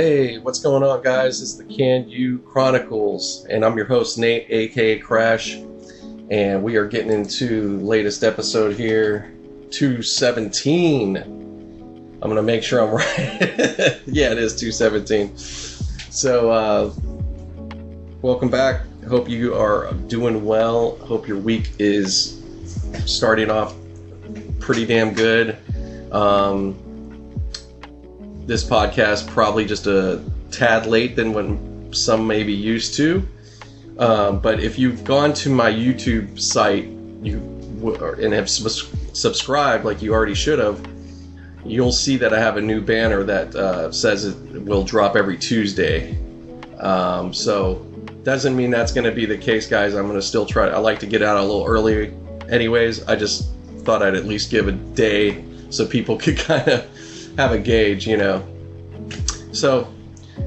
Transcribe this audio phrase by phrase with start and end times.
[0.00, 1.42] Hey, what's going on, guys?
[1.42, 5.54] It's the Can You Chronicles, and I'm your host, Nate, aka Crash,
[6.30, 9.34] and we are getting into latest episode here,
[9.72, 11.16] 217.
[11.16, 14.00] I'm gonna make sure I'm right.
[14.06, 15.36] yeah, it is 217.
[15.36, 16.94] So, uh,
[18.22, 18.82] welcome back.
[19.08, 20.96] Hope you are doing well.
[20.98, 22.40] Hope your week is
[23.04, 23.74] starting off
[24.60, 25.56] pretty damn good.
[26.12, 26.87] Um,
[28.48, 33.22] this podcast probably just a tad late than when some may be used to.
[33.98, 36.86] Um, but if you've gone to my YouTube site,
[37.22, 37.56] you
[38.20, 40.84] and have subscribed like you already should have,
[41.64, 45.36] you'll see that I have a new banner that uh, says it will drop every
[45.36, 46.18] Tuesday.
[46.80, 47.74] Um, so
[48.22, 49.94] doesn't mean that's going to be the case, guys.
[49.94, 50.68] I'm going to still try.
[50.68, 52.14] I like to get out a little early,
[52.48, 53.06] anyways.
[53.06, 53.48] I just
[53.80, 56.88] thought I'd at least give a day so people could kind of
[57.38, 58.44] have a gauge, you know.
[59.52, 59.88] So,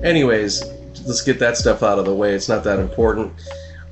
[0.03, 0.61] anyways,
[1.07, 2.35] let's get that stuff out of the way.
[2.35, 3.33] It's not that important.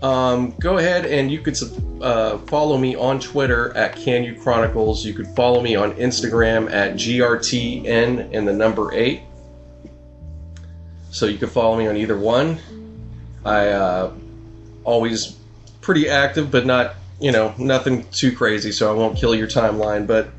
[0.01, 1.57] Um, go ahead and you could
[2.01, 5.05] uh, follow me on Twitter at Can You Chronicles.
[5.05, 9.21] You could follow me on Instagram at GRTN and the number eight.
[11.11, 12.59] So you could follow me on either one.
[13.45, 14.13] I uh,
[14.83, 15.37] always
[15.81, 20.05] pretty active, but not you know nothing too crazy, so I won't kill your timeline.
[20.05, 20.29] But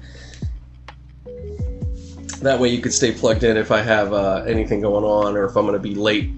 [2.41, 5.45] that way you could stay plugged in if I have uh, anything going on or
[5.45, 6.31] if I'm going to be late,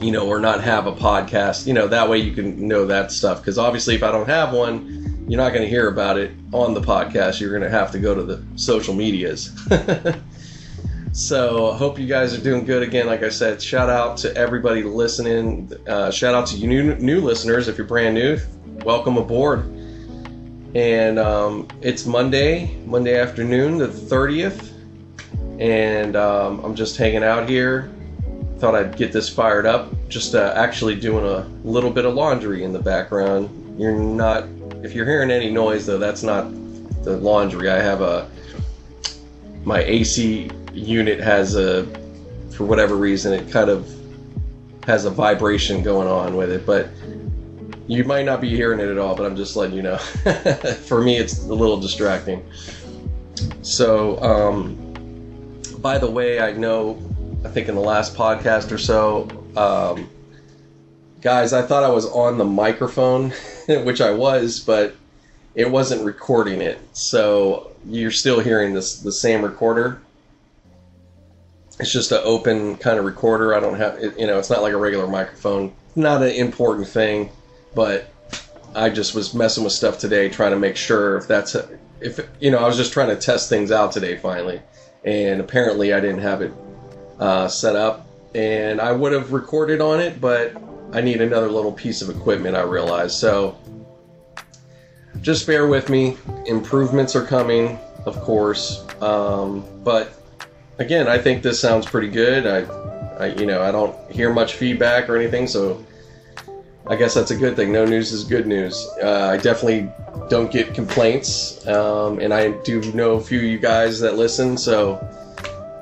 [0.00, 1.66] you know, or not have a podcast.
[1.66, 3.40] You know, that way you can know that stuff.
[3.40, 6.74] Because obviously, if I don't have one, you're not going to hear about it on
[6.74, 7.40] the podcast.
[7.40, 9.50] You're going to have to go to the social medias.
[11.12, 12.84] so, I hope you guys are doing good.
[12.84, 15.72] Again, like I said, shout out to everybody listening.
[15.88, 17.66] Uh, shout out to you new, new listeners.
[17.66, 18.38] If you're brand new,
[18.84, 19.79] welcome aboard
[20.74, 24.72] and um, it's Monday, Monday afternoon, the 30th,
[25.58, 27.90] and um, I'm just hanging out here.
[28.58, 29.92] Thought I'd get this fired up.
[30.08, 33.80] Just uh, actually doing a little bit of laundry in the background.
[33.80, 34.44] You're not,
[34.84, 36.50] if you're hearing any noise though, that's not
[37.02, 37.68] the laundry.
[37.68, 38.30] I have a,
[39.64, 41.84] my AC unit has a,
[42.52, 43.90] for whatever reason, it kind of
[44.84, 46.88] has a vibration going on with it, but
[47.90, 49.96] you might not be hearing it at all, but I'm just letting you know.
[50.86, 52.48] For me, it's a little distracting.
[53.62, 57.02] So, um, by the way, I know,
[57.44, 60.08] I think in the last podcast or so, um,
[61.20, 63.30] guys, I thought I was on the microphone,
[63.68, 64.94] which I was, but
[65.56, 66.78] it wasn't recording it.
[66.92, 70.00] So you're still hearing this the same recorder.
[71.80, 73.52] It's just an open kind of recorder.
[73.52, 75.72] I don't have, you know, it's not like a regular microphone.
[75.96, 77.30] Not an important thing
[77.74, 78.10] but
[78.74, 81.68] I just was messing with stuff today, trying to make sure if that's a,
[82.00, 84.60] if you know I was just trying to test things out today finally,
[85.04, 86.52] and apparently I didn't have it
[87.18, 90.56] uh, set up, and I would have recorded on it, but
[90.92, 92.56] I need another little piece of equipment.
[92.56, 93.56] I realized so.
[95.20, 96.16] Just bear with me.
[96.46, 100.14] Improvements are coming, of course, um, but
[100.78, 102.46] again, I think this sounds pretty good.
[102.46, 102.60] I,
[103.18, 105.84] I, you know, I don't hear much feedback or anything, so
[106.86, 107.72] I guess that's a good thing.
[107.72, 108.88] No news is good news.
[109.02, 109.90] Uh, I definitely
[110.28, 114.56] don't get complaints, um, and I do know a few of you guys that listen.
[114.56, 114.94] So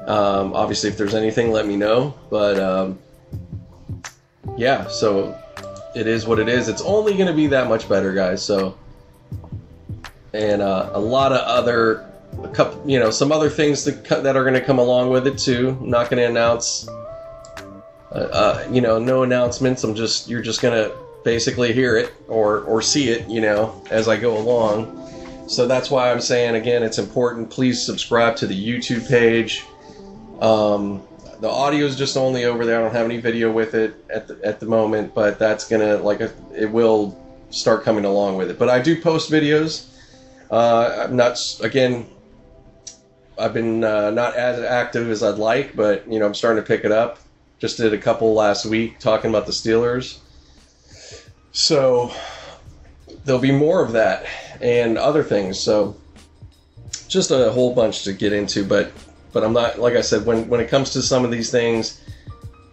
[0.06, 2.14] um, obviously, if there's anything, let me know.
[2.31, 2.98] But um,
[4.56, 5.38] yeah, so
[5.94, 6.69] it is what it is.
[6.69, 8.42] It's only going to be that much better, guys.
[8.44, 8.76] So
[10.32, 12.06] and uh, a lot of other,
[12.42, 15.26] a couple, you know, some other things that that are going to come along with
[15.26, 15.76] it too.
[15.81, 16.88] I'm not going to announce
[18.12, 19.84] uh, uh, you know, no announcements.
[19.84, 20.91] I'm just you're just gonna
[21.24, 24.94] basically hear it or or see it, you know, as I go along.
[25.48, 27.50] So that's why I'm saying again, it's important.
[27.50, 29.64] Please subscribe to the YouTube page.
[30.41, 31.02] Um,
[31.41, 32.80] the audio is just only over there.
[32.80, 35.98] I don't have any video with it at the, at the moment, but that's gonna
[35.98, 37.19] like a, it will
[37.50, 38.58] start coming along with it.
[38.58, 39.87] But I do post videos.
[40.50, 42.06] Uh, I'm not again.
[43.38, 46.66] I've been uh, not as active as I'd like, but you know I'm starting to
[46.66, 47.19] pick it up.
[47.58, 50.19] Just did a couple last week talking about the Steelers.
[51.52, 52.12] So
[53.25, 54.26] there'll be more of that
[54.60, 55.58] and other things.
[55.58, 55.96] So
[57.08, 58.93] just a whole bunch to get into, but
[59.32, 62.00] but I'm not like I said when when it comes to some of these things,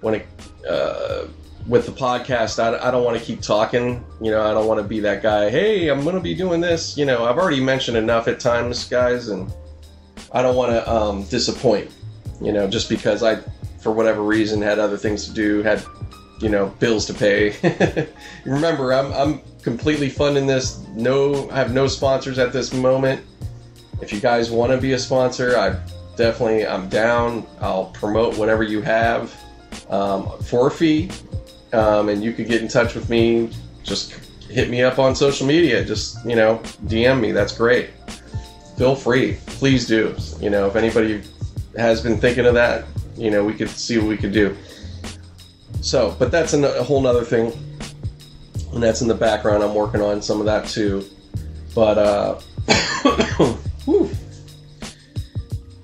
[0.01, 0.27] when it
[0.69, 1.25] uh,
[1.67, 4.05] with the podcast, I, I don't want to keep talking.
[4.21, 5.49] You know, I don't want to be that guy.
[5.49, 6.97] Hey, I'm to be doing this.
[6.97, 9.51] You know, I've already mentioned enough at times, guys, and
[10.31, 11.91] I don't want to um, disappoint.
[12.41, 13.39] You know, just because I
[13.85, 15.85] for whatever reason had other things to do, had
[16.39, 17.53] you know bills to pay.
[18.45, 20.79] Remember, I'm I'm completely funding this.
[20.95, 23.21] No, I have no sponsors at this moment.
[24.01, 25.79] If you guys want to be a sponsor, I
[26.15, 27.45] definitely, I'm down.
[27.61, 29.31] I'll promote whatever you have
[29.91, 31.11] um, for a fee,
[31.71, 33.51] um, and you could get in touch with me.
[33.83, 34.13] Just
[34.49, 35.85] hit me up on social media.
[35.85, 37.31] Just you know, DM me.
[37.31, 37.91] That's great.
[38.79, 40.15] Feel free, please do.
[40.39, 41.21] You know, if anybody
[41.77, 42.85] has been thinking of that,
[43.15, 44.55] you know, we could see what we could do.
[45.81, 47.51] So, but that's a whole nother thing,
[48.73, 49.63] and that's in the background.
[49.63, 51.05] I'm working on some of that too.
[51.73, 52.39] But uh,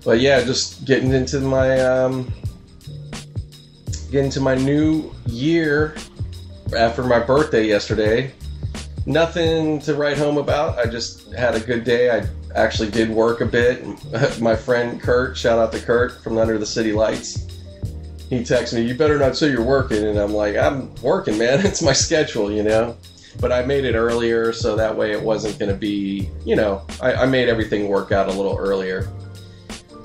[0.04, 2.34] but yeah, just getting into my um,
[4.10, 5.96] getting to my new year
[6.76, 8.34] after my birthday yesterday.
[9.06, 10.78] Nothing to write home about.
[10.78, 12.12] I just had a good day.
[12.12, 13.86] I actually did work a bit.
[14.42, 17.48] my friend Kurt, shout out to Kurt from Under the City Lights.
[18.30, 21.66] He texted me, "You better not say you're working," and I'm like, "I'm working, man.
[21.66, 22.96] It's my schedule, you know."
[23.40, 26.86] But I made it earlier, so that way it wasn't going to be, you know,
[27.02, 29.10] I, I made everything work out a little earlier.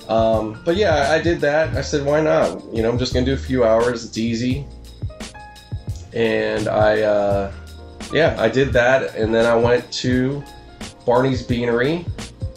[0.08, 1.76] Um, but yeah, I did that.
[1.76, 2.62] I said, why not?
[2.72, 4.04] You know, I'm just gonna do a few hours.
[4.04, 4.66] It's easy.
[6.12, 7.52] And I, uh,
[8.12, 10.42] yeah, I did that, and then I went to
[11.04, 12.04] Barney's Beanery,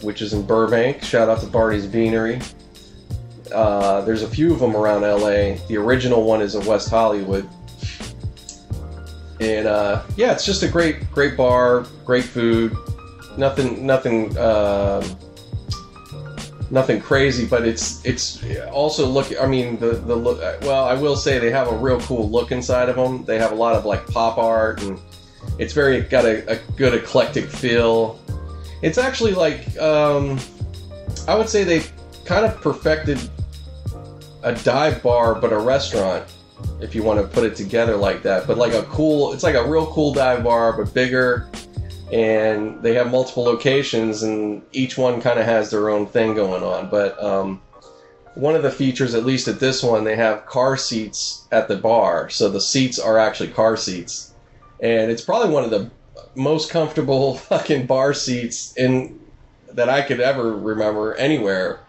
[0.02, 1.02] which is in Burbank.
[1.02, 2.40] Shout out to Barney's Beanery.
[3.52, 5.56] Uh, there's a few of them around LA.
[5.68, 7.48] The original one is in West Hollywood.
[9.40, 12.76] And uh, yeah, it's just a great, great bar, great food.
[13.36, 14.36] Nothing, nothing.
[14.36, 15.02] Uh,
[16.70, 19.32] nothing crazy, but it's it's also look.
[19.40, 20.40] I mean, the the look.
[20.62, 23.24] Well, I will say they have a real cool look inside of them.
[23.24, 25.00] They have a lot of like pop art, and
[25.58, 28.20] it's very got a, a good eclectic feel.
[28.82, 30.38] It's actually like um,
[31.28, 31.84] I would say they
[32.24, 33.18] kind of perfected
[34.42, 36.24] a dive bar, but a restaurant.
[36.80, 39.54] If you want to put it together like that, but like a cool, it's like
[39.54, 41.48] a real cool dive bar, but bigger
[42.12, 46.62] and they have multiple locations, and each one kind of has their own thing going
[46.62, 46.90] on.
[46.90, 47.62] But um,
[48.34, 51.76] one of the features, at least at this one, they have car seats at the
[51.76, 54.32] bar, so the seats are actually car seats,
[54.80, 55.90] and it's probably one of the
[56.34, 59.18] most comfortable fucking bar seats in
[59.72, 61.80] that I could ever remember anywhere.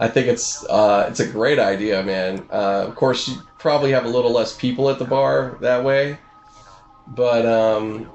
[0.00, 2.46] I think it's uh, it's a great idea, man.
[2.50, 6.18] Uh, of course, you probably have a little less people at the bar that way,
[7.06, 8.10] but um,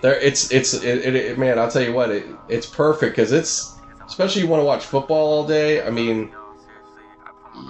[0.00, 3.32] there it's it's it, it, it, man i'll tell you what it, it's perfect because
[3.32, 3.76] it's
[4.06, 6.30] especially you want to watch football all day i mean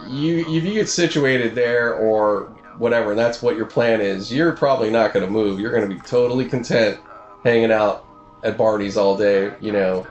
[0.08, 4.52] you if you get situated there or whatever and that's what your plan is you're
[4.52, 6.98] probably not going to move you're going to be totally content
[7.44, 8.04] hanging out
[8.42, 10.06] at barney's all day you know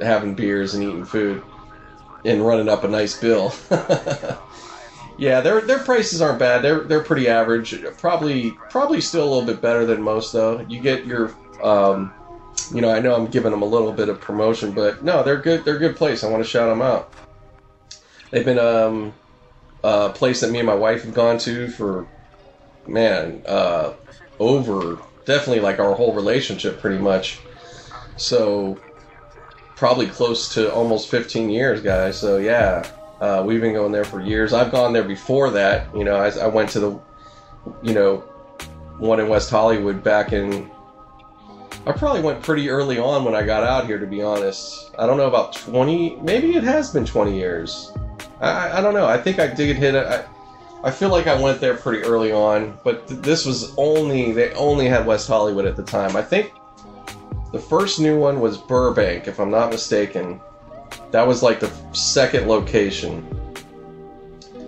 [0.00, 1.42] having beers and eating food
[2.24, 3.54] and running up a nice bill
[5.18, 9.46] yeah their their prices aren't bad they're they're pretty average probably probably still a little
[9.46, 12.12] bit better than most though you get your um,
[12.72, 15.40] you know, I know I'm giving them a little bit of promotion, but no, they're
[15.40, 15.64] good.
[15.64, 16.22] They're a good place.
[16.22, 17.12] I want to shout them out.
[18.30, 19.14] They've been um,
[19.84, 22.06] a place that me and my wife have gone to for
[22.86, 23.92] man uh,
[24.38, 27.38] over definitely like our whole relationship, pretty much.
[28.16, 28.80] So
[29.76, 32.18] probably close to almost 15 years, guys.
[32.18, 32.88] So yeah,
[33.20, 34.52] uh, we've been going there for years.
[34.52, 35.94] I've gone there before that.
[35.94, 37.00] You know, I, I went to the,
[37.82, 38.18] you know,
[38.98, 40.70] one in West Hollywood back in
[41.86, 44.90] I probably went pretty early on when I got out here, to be honest.
[44.98, 47.92] I don't know about 20, maybe it has been 20 years.
[48.40, 49.06] I, I don't know.
[49.06, 50.06] I think I did hit it.
[50.06, 50.24] I,
[50.84, 54.52] I feel like I went there pretty early on, but th- this was only, they
[54.52, 56.16] only had West Hollywood at the time.
[56.16, 56.52] I think
[57.52, 60.40] the first new one was Burbank, if I'm not mistaken.
[61.10, 63.26] That was like the second location.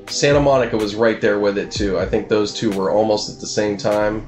[0.09, 1.99] Santa Monica was right there with it too.
[1.99, 4.27] I think those two were almost at the same time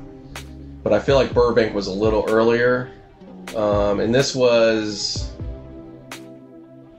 [0.82, 2.90] but I feel like Burbank was a little earlier.
[3.56, 5.31] Um, and this was,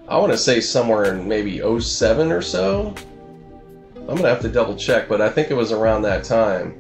[0.07, 2.93] I want to say somewhere in maybe 07 or so.
[3.95, 6.77] I'm going to have to double check, but I think it was around that time.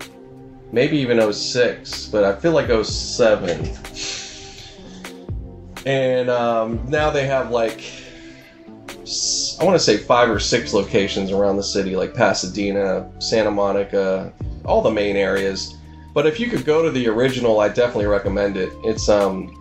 [0.73, 3.77] Maybe even 06, but I feel like 07.
[5.85, 7.81] And um, now they have like,
[9.59, 14.33] I want to say five or six locations around the city, like Pasadena, Santa Monica,
[14.65, 15.75] all the main areas.
[16.13, 18.71] But if you could go to the original, I definitely recommend it.
[18.83, 19.55] It's um,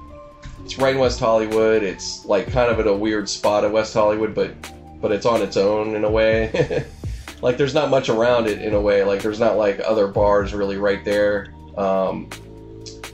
[0.65, 1.83] it's right in West Hollywood.
[1.83, 4.55] It's like kind of at a weird spot of West Hollywood, but
[5.01, 6.85] but it's on its own in a way.
[7.43, 9.03] like there's not much around it in a way.
[9.03, 11.53] Like there's not like other bars really right there.
[11.77, 12.31] Um,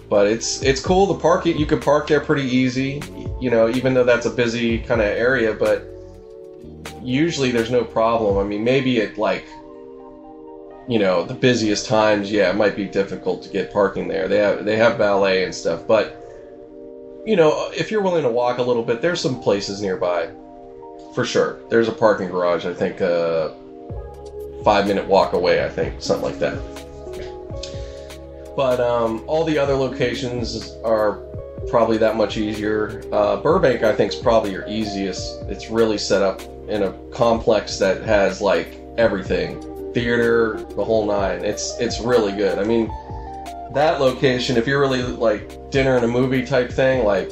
[0.09, 1.07] but it's it's cool.
[1.07, 3.03] The parking you can park there pretty easy.
[3.41, 5.87] You know, even though that's a busy kind of area, but
[7.03, 8.39] usually there's no problem.
[8.39, 9.47] I mean, maybe at like
[10.89, 14.29] you know the busiest times, yeah, it might be difficult to get parking there.
[14.29, 16.28] They have they have valet and stuff, but
[17.29, 20.31] you know if you're willing to walk a little bit, there's some places nearby.
[21.15, 21.59] for sure.
[21.69, 22.65] There's a parking garage.
[22.65, 23.51] I think uh,
[24.65, 25.65] five minute walk away.
[25.65, 26.57] I think something like that.
[28.57, 31.15] But um, all the other locations are
[31.69, 33.03] probably that much easier.
[33.13, 35.43] Uh, Burbank, I think, is probably your easiest.
[35.43, 41.45] It's really set up in a complex that has like everything, theater, the whole nine.
[41.45, 42.59] It's it's really good.
[42.59, 42.87] I mean,
[43.75, 47.31] that location, if you're really like dinner and a movie type thing, like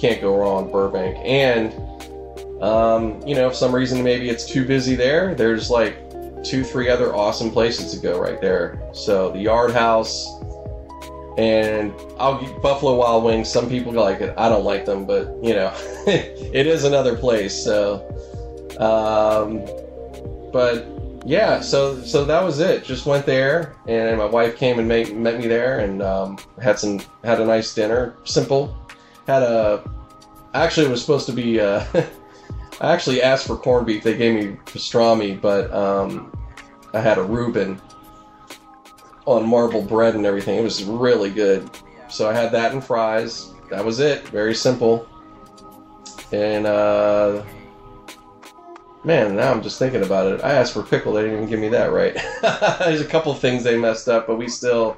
[0.00, 1.16] can't go wrong Burbank.
[1.24, 1.72] And
[2.62, 5.96] um, you know, if some reason maybe it's too busy there, there's like
[6.44, 8.80] two, three other awesome places to go right there.
[8.92, 10.26] So the Yard House,
[11.36, 13.48] and I'll get Buffalo Wild Wings.
[13.48, 14.34] Some people like it.
[14.36, 15.72] I don't like them, but you know,
[16.06, 17.54] it is another place.
[17.54, 18.04] So,
[18.80, 19.64] um,
[20.52, 20.97] but
[21.28, 22.84] yeah, so so that was it.
[22.84, 26.78] Just went there, and my wife came and made, met me there, and um, had
[26.78, 28.16] some had a nice dinner.
[28.24, 28.74] Simple.
[29.26, 29.84] Had a
[30.54, 31.60] actually was supposed to be.
[31.60, 31.84] Uh,
[32.80, 34.02] I actually asked for corned beef.
[34.02, 36.32] They gave me pastrami, but um,
[36.94, 37.78] I had a Reuben
[39.26, 40.56] on marble bread and everything.
[40.56, 41.68] It was really good.
[42.08, 43.52] So I had that and fries.
[43.68, 44.26] That was it.
[44.28, 45.06] Very simple.
[46.32, 47.42] And uh,
[49.04, 50.44] man, now I'm just thinking about it.
[50.44, 51.12] I asked for pickle.
[51.12, 52.14] They didn't even give me that right.
[52.78, 54.96] There's a couple things they messed up, but we still.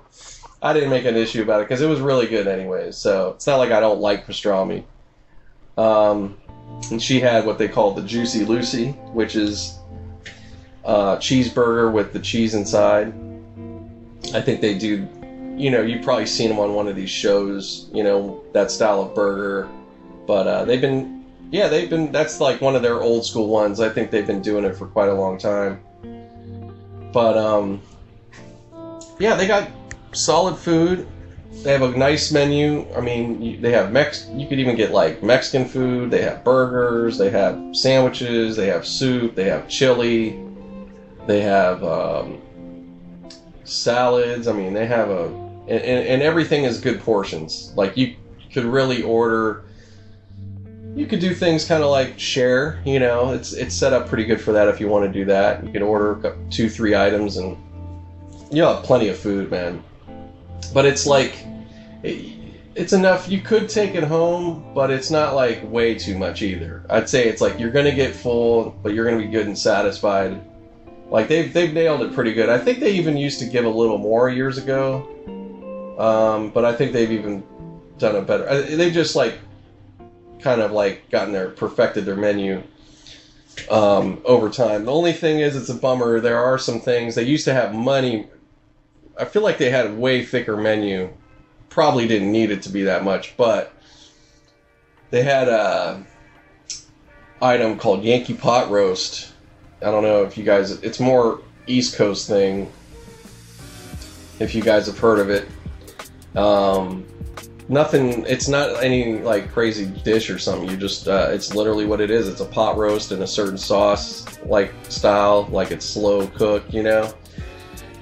[0.62, 2.96] I didn't make an issue about it because it was really good anyways.
[2.96, 4.84] So it's not like I don't like pastrami.
[5.78, 6.36] Um,
[6.90, 9.78] and she had what they call the Juicy Lucy, which is
[10.84, 13.14] a cheeseburger with the cheese inside
[14.34, 15.08] I think they do.
[15.56, 17.88] You know, you've probably seen them on one of these shows.
[17.92, 19.68] You know that style of burger,
[20.26, 21.19] but uh, they've been,
[21.50, 22.12] yeah, they've been.
[22.12, 23.80] That's like one of their old school ones.
[23.80, 25.80] I think they've been doing it for quite a long time.
[27.12, 27.82] But um,
[29.18, 29.68] yeah, they got
[30.12, 31.06] solid food.
[31.62, 32.86] They have a nice menu.
[32.96, 34.28] I mean, you, they have Mex.
[34.32, 36.10] You could even get like Mexican food.
[36.10, 37.18] They have burgers.
[37.18, 38.56] They have sandwiches.
[38.56, 39.34] They have soup.
[39.34, 40.40] They have chili.
[41.26, 42.40] They have um,
[43.64, 44.46] salads.
[44.46, 45.26] I mean, they have a
[45.70, 47.72] and, and everything is good portions.
[47.76, 48.16] Like you
[48.52, 49.64] could really order.
[50.94, 52.80] You could do things kind of like share.
[52.84, 55.24] You know, it's it's set up pretty good for that if you want to do
[55.26, 55.64] that.
[55.64, 57.56] You can order two, three items, and
[58.50, 59.82] you have plenty of food, man.
[60.74, 61.44] But it's like.
[62.02, 63.28] it's enough.
[63.28, 66.84] You could take it home, but it's not like way too much either.
[66.88, 70.40] I'd say it's like you're gonna get full, but you're gonna be good and satisfied
[71.10, 72.48] like they've they've nailed it pretty good.
[72.48, 75.08] I think they even used to give a little more years ago,
[75.98, 77.42] um, but I think they've even
[77.98, 78.62] done a better.
[78.62, 79.38] They've just like
[80.40, 82.62] kind of like gotten their perfected their menu
[83.70, 84.84] um, over time.
[84.84, 86.20] The only thing is, it's a bummer.
[86.20, 88.28] There are some things they used to have money.
[89.18, 91.10] I feel like they had a way thicker menu.
[91.68, 93.72] Probably didn't need it to be that much, but
[95.10, 96.04] they had a
[97.40, 99.30] item called Yankee Pot Roast
[99.82, 100.72] I don't know if you guys.
[100.82, 102.70] It's more East Coast thing.
[104.38, 105.48] If you guys have heard of it,
[106.36, 107.06] um,
[107.70, 108.26] nothing.
[108.26, 110.68] It's not any like crazy dish or something.
[110.68, 111.08] You just.
[111.08, 112.28] Uh, it's literally what it is.
[112.28, 116.82] It's a pot roast in a certain sauce like style, like it's slow cooked, you
[116.82, 117.14] know.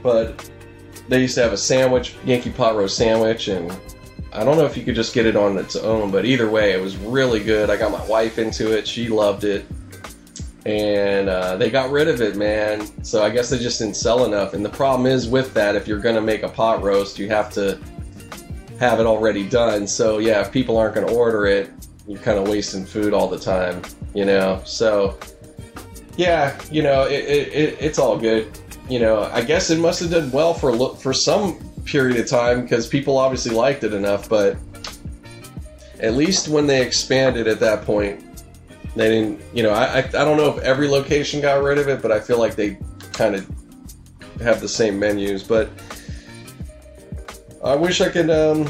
[0.03, 0.51] But
[1.09, 3.71] they used to have a sandwich, Yankee pot roast sandwich, and
[4.33, 6.73] I don't know if you could just get it on its own, but either way,
[6.73, 7.71] it was really good.
[7.71, 9.67] I got my wife into it; she loved it
[10.67, 12.87] and uh, they got rid of it, man.
[13.03, 14.53] So I guess they just didn't sell enough.
[14.53, 17.51] And the problem is with that, if you're gonna make a pot roast, you have
[17.55, 17.81] to
[18.78, 19.87] have it already done.
[19.87, 21.70] So yeah, if people aren't gonna order it,
[22.06, 23.82] you're kind of wasting food all the time,
[24.14, 24.62] you know.
[24.64, 25.18] So
[26.16, 28.50] yeah, you know, it, it, it, it's all good.
[28.88, 32.62] You know, I guess it must have done well for for some period of time
[32.62, 34.28] because people obviously liked it enough.
[34.28, 34.56] But
[36.00, 38.25] at least when they expanded at that point,
[38.94, 41.88] they didn't, you know, I, I, I don't know if every location got rid of
[41.88, 42.78] it, but I feel like they
[43.12, 43.47] kind of
[44.40, 45.42] have the same menus.
[45.42, 45.70] But
[47.69, 48.31] I wish I could.
[48.31, 48.67] Um,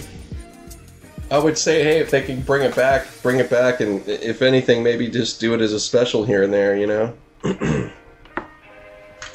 [1.31, 4.43] I would say, hey, if they can bring it back, bring it back, and if
[4.43, 7.15] anything, maybe just do it as a special here and there, you know.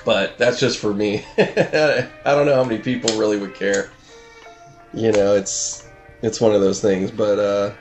[0.05, 1.24] but that's just for me.
[1.38, 3.89] I don't know how many people really would care.
[4.93, 5.88] You know, it's
[6.22, 7.74] it's one of those things, but uh,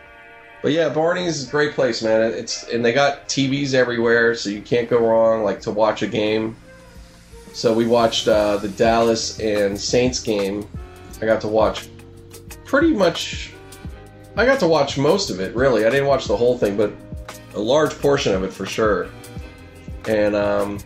[0.62, 2.22] but yeah, Barney's is a great place, man.
[2.32, 5.42] It's and they got TVs everywhere, so you can't go wrong.
[5.42, 6.54] Like to watch a game.
[7.54, 10.68] So we watched uh, the Dallas and Saints game.
[11.22, 11.88] I got to watch
[12.64, 13.52] pretty much.
[14.36, 15.54] I got to watch most of it.
[15.54, 16.92] Really, I didn't watch the whole thing, but
[17.54, 19.08] a large portion of it for sure.
[20.08, 20.78] And um,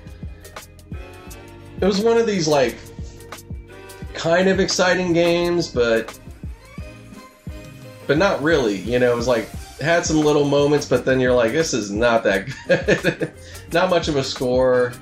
[1.80, 2.76] it was one of these like
[4.12, 6.18] kind of exciting games, but
[8.06, 8.76] but not really.
[8.76, 9.48] You know, it was like
[9.80, 13.32] had some little moments, but then you're like, this is not that good.
[13.72, 14.92] not much of a score.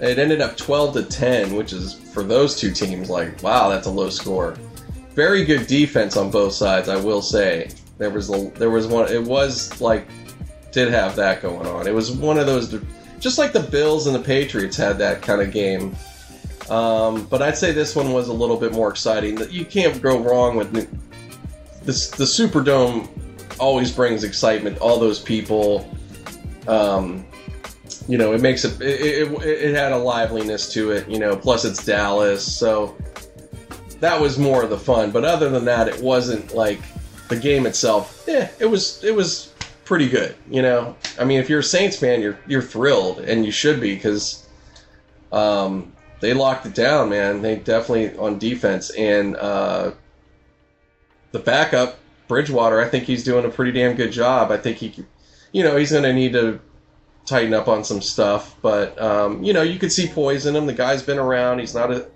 [0.00, 3.86] It ended up 12 to 10, which is for those two teams like, wow, that's
[3.86, 4.56] a low score.
[5.14, 7.70] Very good defense on both sides, I will say.
[7.98, 9.10] There was a, there was one.
[9.10, 10.06] It was like
[10.70, 11.86] did have that going on.
[11.88, 12.80] It was one of those,
[13.18, 15.96] just like the Bills and the Patriots had that kind of game.
[16.70, 19.38] Um, but I'd say this one was a little bit more exciting.
[19.50, 20.72] You can't go wrong with
[21.82, 22.10] this.
[22.10, 23.08] The Superdome
[23.58, 24.78] always brings excitement.
[24.78, 25.90] All those people.
[26.68, 27.24] Um,
[28.08, 31.36] you know, it makes it, it, it, it had a liveliness to it, you know,
[31.36, 32.96] plus it's Dallas, so
[34.00, 35.10] that was more of the fun.
[35.10, 36.80] But other than that, it wasn't like
[37.28, 38.24] the game itself.
[38.26, 39.52] Yeah, it was it was
[39.84, 40.96] pretty good, you know.
[41.18, 44.48] I mean, if you're a Saints fan, you're you're thrilled, and you should be because
[45.30, 47.42] um, they locked it down, man.
[47.42, 49.92] They definitely on defense and uh,
[51.32, 52.80] the backup Bridgewater.
[52.80, 54.50] I think he's doing a pretty damn good job.
[54.50, 55.04] I think he,
[55.52, 56.60] you know, he's going to need to
[57.28, 58.56] tighten up on some stuff.
[58.62, 60.66] But um, you know, you could see poise in him.
[60.66, 61.58] The guy's been around.
[61.58, 62.08] He's not a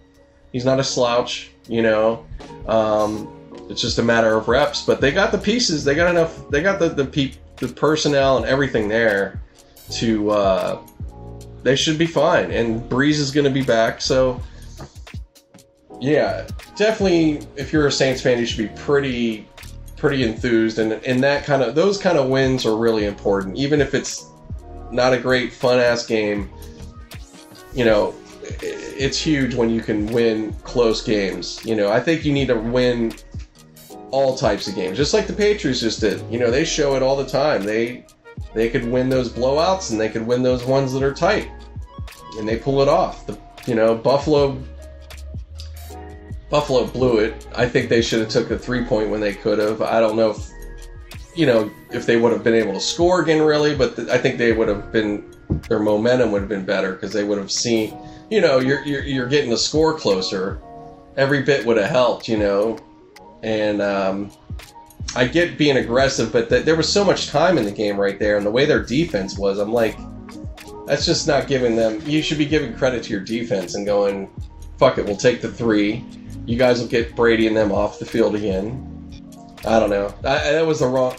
[0.53, 1.51] he's not a slouch.
[1.69, 2.27] You know,
[2.67, 3.29] um,
[3.69, 4.85] it's just a matter of reps.
[4.85, 5.85] But they got the pieces.
[5.85, 6.49] They got enough.
[6.51, 9.41] They got the the pe- the personnel and everything there
[9.93, 10.31] to.
[10.31, 10.83] Uh,
[11.63, 12.51] they should be fine.
[12.51, 14.01] And Brees is going to be back.
[14.01, 14.41] So
[16.01, 17.47] yeah, definitely.
[17.57, 19.47] If you're a Saints fan, you should be pretty
[20.03, 23.81] pretty enthused and and that kind of those kind of wins are really important even
[23.81, 24.32] if it's
[24.93, 26.51] not a great fun ass game.
[27.75, 31.65] You know, it's huge when you can win close games.
[31.65, 33.15] You know, I think you need to win
[34.11, 36.23] all types of games, just like the Patriots just did.
[36.31, 37.63] You know, they show it all the time.
[37.63, 38.05] They
[38.55, 41.51] they could win those blowouts and they could win those ones that are tight,
[42.39, 43.27] and they pull it off.
[43.27, 44.63] The you know Buffalo
[46.51, 47.47] Buffalo blew it.
[47.55, 49.81] I think they should have took a three point when they could have.
[49.81, 50.52] I don't know if
[51.35, 54.19] you know, if they would have been able to score again, really, but th- I
[54.19, 55.35] think they would have been,
[55.69, 57.97] their momentum would have been better because they would have seen,
[58.31, 60.61] you know, you're, you're, you're getting the score closer.
[61.17, 62.79] Every bit would have helped, you know.
[63.43, 64.31] And um,
[65.17, 68.19] I get being aggressive, but th- there was so much time in the game right
[68.19, 69.99] there, and the way their defense was, I'm like,
[70.87, 72.03] that's just not giving them.
[72.05, 74.31] You should be giving credit to your defense and going,
[74.79, 76.05] fuck it, we'll take the three.
[76.45, 78.92] You guys will get Brady and them off the field again
[79.65, 80.13] I don't know.
[80.21, 81.17] I, that was the wrong.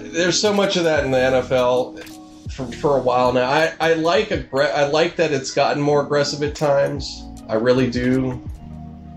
[0.00, 3.48] There's so much of that in the NFL for, for a while now.
[3.48, 7.24] I, I like aggr- I like that it's gotten more aggressive at times.
[7.48, 8.42] I really do,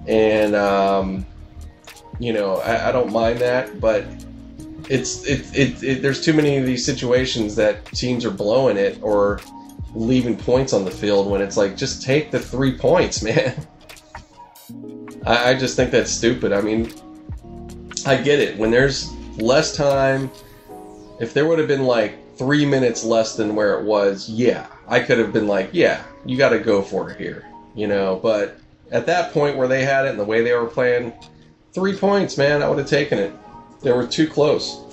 [0.08, 1.25] and um,
[2.19, 4.06] you know I, I don't mind that, but
[4.89, 8.99] it's it, it, it there's too many of these situations that teams are blowing it
[9.01, 9.39] or
[9.93, 13.67] leaving points on the field when it's like just take the three points, man.
[15.25, 16.54] I, I just think that's stupid.
[16.54, 16.91] I mean,
[18.05, 18.57] I get it.
[18.57, 20.31] When there's less time,
[21.19, 24.99] if there would have been like three minutes less than where it was, yeah, I
[24.99, 28.19] could have been like, yeah, you got to go for it here, you know.
[28.21, 28.57] But
[28.91, 31.13] at that point where they had it and the way they were playing,
[31.73, 33.33] three points, man, I would have taken it.
[33.81, 34.87] They were too close.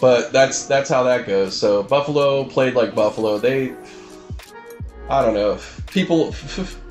[0.00, 1.56] But that's that's how that goes.
[1.56, 3.38] So Buffalo played like Buffalo.
[3.38, 3.72] They,
[5.08, 6.34] I don't know, people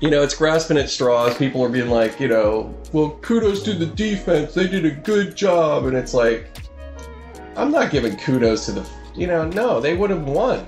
[0.00, 1.36] you know, it's grasping at straws.
[1.36, 4.54] People are being like, you know, well, kudos to the defense.
[4.54, 5.86] They did a good job.
[5.86, 6.50] And it's like,
[7.56, 10.66] I'm not giving kudos to the, you know, no, they would have won.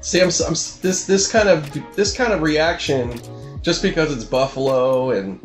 [0.00, 3.20] See, I'm, I'm this this kind of this kind of reaction,
[3.62, 5.40] just because it's Buffalo and,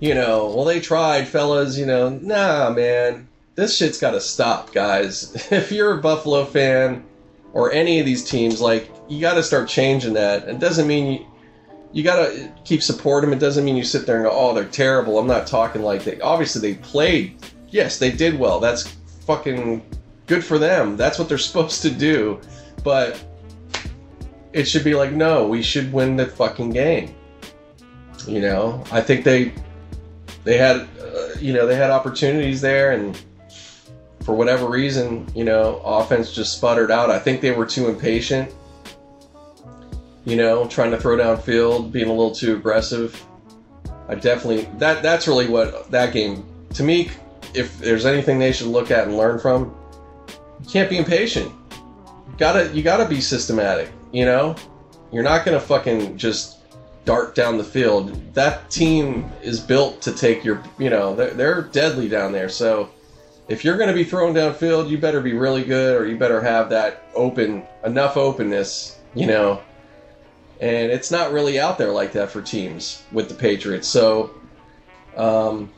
[0.00, 1.78] you know, well, they tried, fellas.
[1.78, 5.32] You know, nah, man, this shit's got to stop, guys.
[5.52, 7.04] if you're a Buffalo fan
[7.52, 10.48] or any of these teams, like you got to start changing that.
[10.48, 11.26] It doesn't mean you,
[11.96, 13.38] you gotta keep supporting them.
[13.38, 16.04] It doesn't mean you sit there and go, "Oh, they're terrible." I'm not talking like
[16.04, 16.20] they.
[16.20, 17.36] Obviously, they played.
[17.70, 18.60] Yes, they did well.
[18.60, 18.94] That's
[19.26, 19.82] fucking
[20.26, 20.98] good for them.
[20.98, 22.38] That's what they're supposed to do.
[22.84, 23.24] But
[24.52, 27.14] it should be like, no, we should win the fucking game.
[28.28, 29.54] You know, I think they
[30.44, 33.18] they had, uh, you know, they had opportunities there, and
[34.22, 37.08] for whatever reason, you know, offense just sputtered out.
[37.08, 38.52] I think they were too impatient
[40.26, 43.24] you know, trying to throw downfield, being a little too aggressive.
[44.08, 47.10] I definitely that that's really what that game to me.
[47.54, 49.74] If there's anything they should look at and learn from,
[50.60, 51.50] you can't be impatient.
[51.70, 53.90] You gotta you gotta be systematic.
[54.12, 54.56] You know,
[55.12, 56.58] you're not gonna fucking just
[57.04, 58.34] dart down the field.
[58.34, 62.48] That team is built to take your you know they're, they're deadly down there.
[62.48, 62.90] So
[63.48, 66.68] if you're gonna be thrown downfield, you better be really good, or you better have
[66.70, 68.98] that open enough openness.
[69.14, 69.62] You know
[70.60, 73.88] and it's not really out there like that for teams with the Patriots.
[73.88, 74.34] So,
[75.16, 75.70] um,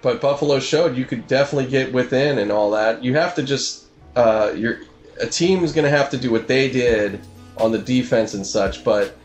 [0.00, 3.02] but Buffalo showed you could definitely get within and all that.
[3.02, 4.80] You have to just uh, you're
[5.20, 7.20] a team is going to have to do what they did
[7.56, 9.16] on the defense and such, but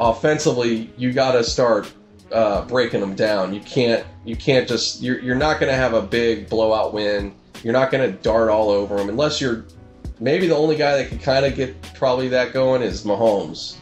[0.00, 1.92] offensively, you got to start
[2.32, 3.54] uh, breaking them down.
[3.54, 7.34] You can't you can't just you're you're not going to have a big blowout win.
[7.62, 9.64] You're not going to dart all over them unless you're
[10.20, 13.76] maybe the only guy that could kind of get probably that going is Mahomes.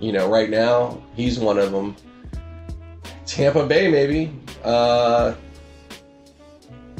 [0.00, 1.96] You know, right now he's one of them.
[3.26, 4.32] Tampa Bay, maybe.
[4.62, 5.34] Uh,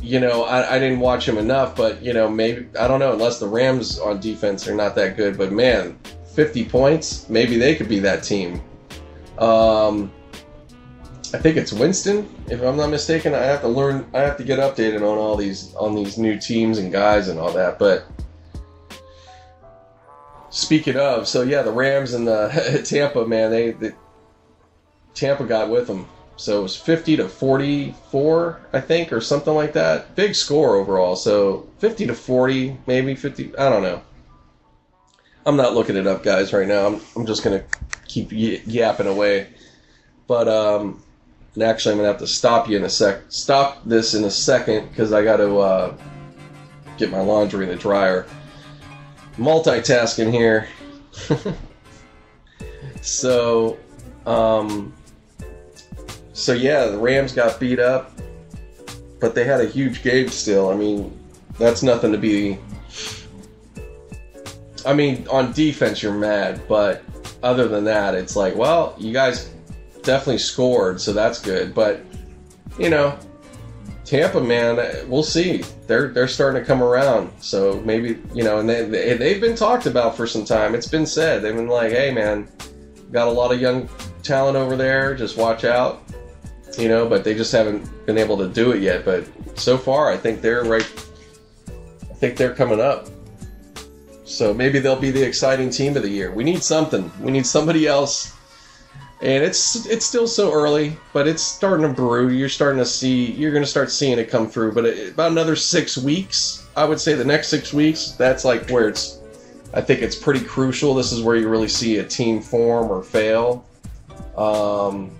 [0.01, 3.13] you know, I, I didn't watch him enough, but you know, maybe I don't know.
[3.13, 5.99] Unless the Rams on defense are not that good, but man,
[6.35, 8.61] 50 points, maybe they could be that team.
[9.39, 10.13] Um,
[11.33, 13.35] I think it's Winston, if I'm not mistaken.
[13.35, 14.07] I have to learn.
[14.15, 17.41] I have to get updated on all these on these new teams and guys and
[17.41, 17.79] all that.
[17.79, 18.07] But
[20.55, 23.93] speaking of, so yeah, the Rams and the Tampa, man, they, they
[25.13, 26.07] Tampa got with them.
[26.37, 30.17] So it was 50 to 44, I think, or something like that.
[30.17, 31.17] Big score overall.
[31.17, 33.57] So 50 to 40, maybe 50.
[33.57, 34.03] I don't know.
[35.47, 36.87] I'm not looking it up, guys, right now.
[36.87, 37.65] I'm, I'm just going to
[38.07, 39.49] keep y- yapping away.
[40.27, 41.03] But, um,
[41.55, 43.23] and actually, I'm going to have to stop you in a sec.
[43.29, 45.97] Stop this in a second because I got to uh,
[46.97, 48.27] get my laundry in the dryer.
[49.39, 50.69] Multitasking here.
[53.03, 53.79] so,
[54.27, 54.93] um,
[56.33, 58.13] so yeah, the Rams got beat up,
[59.21, 60.71] but they had a huge game still.
[60.71, 61.17] I mean,
[61.59, 62.59] that's nothing to be.
[64.87, 67.03] I mean, on defense you're mad, but
[67.43, 69.51] other than that, it's like, well, you guys
[70.03, 71.75] definitely scored, so that's good.
[71.75, 72.01] But
[72.79, 73.19] you know,
[74.05, 74.77] Tampa, man,
[75.09, 75.65] we'll see.
[75.87, 77.31] They're they're starting to come around.
[77.41, 80.75] So maybe you know, and they, they they've been talked about for some time.
[80.75, 82.49] It's been said they've been like, hey, man,
[83.13, 83.89] got a lot of young
[84.23, 85.15] talent over there.
[85.15, 86.05] Just watch out
[86.79, 89.05] you know, but they just haven't been able to do it yet.
[89.05, 89.27] But
[89.59, 90.87] so far, I think they're right.
[92.11, 93.09] I think they're coming up.
[94.25, 96.33] So maybe they'll be the exciting team of the year.
[96.33, 97.11] We need something.
[97.21, 98.34] We need somebody else.
[99.25, 102.29] And it's it's still so early, but it's starting to brew.
[102.29, 103.33] You're starting to see.
[103.33, 104.73] You're going to start seeing it come through.
[104.73, 108.11] But it, about another six weeks, I would say the next six weeks.
[108.19, 109.21] That's like where it's.
[109.73, 110.93] I think it's pretty crucial.
[110.93, 113.65] This is where you really see a team form or fail.
[114.37, 115.11] Um,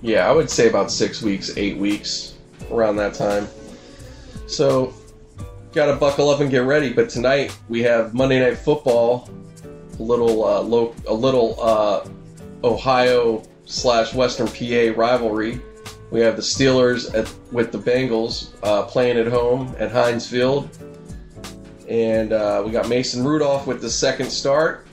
[0.00, 2.34] yeah, I would say about six weeks, eight weeks,
[2.72, 3.46] around that time.
[4.48, 4.92] So,
[5.72, 6.92] got to buckle up and get ready.
[6.92, 9.30] But tonight we have Monday Night Football,
[10.00, 10.60] a little, uh,
[11.06, 12.04] a little uh,
[12.64, 15.60] Ohio slash Western PA rivalry.
[16.10, 20.68] We have the Steelers at, with the Bengals uh, playing at home at Heinz Field,
[21.88, 24.86] and uh, we got Mason Rudolph with the second start,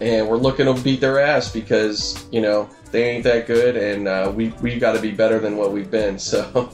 [0.00, 4.08] and we're looking to beat their ass because you know they ain't that good, and
[4.08, 6.18] uh, we we got to be better than what we've been.
[6.26, 6.70] So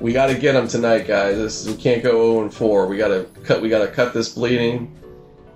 [0.00, 1.36] we got to get them tonight, guys.
[1.36, 2.86] This, we can't go 0 and 4.
[2.86, 3.60] We got to cut.
[3.60, 4.96] We got to cut this bleeding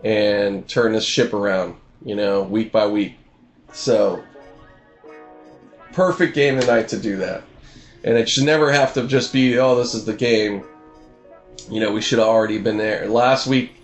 [0.04, 1.76] and turn this ship around.
[2.04, 3.16] You know, week by week.
[3.74, 4.22] So
[5.92, 7.42] perfect game tonight to do that.
[8.04, 10.64] And it should never have to just be, oh, this is the game.
[11.70, 13.08] You know, we should have already been there.
[13.08, 13.82] Last week,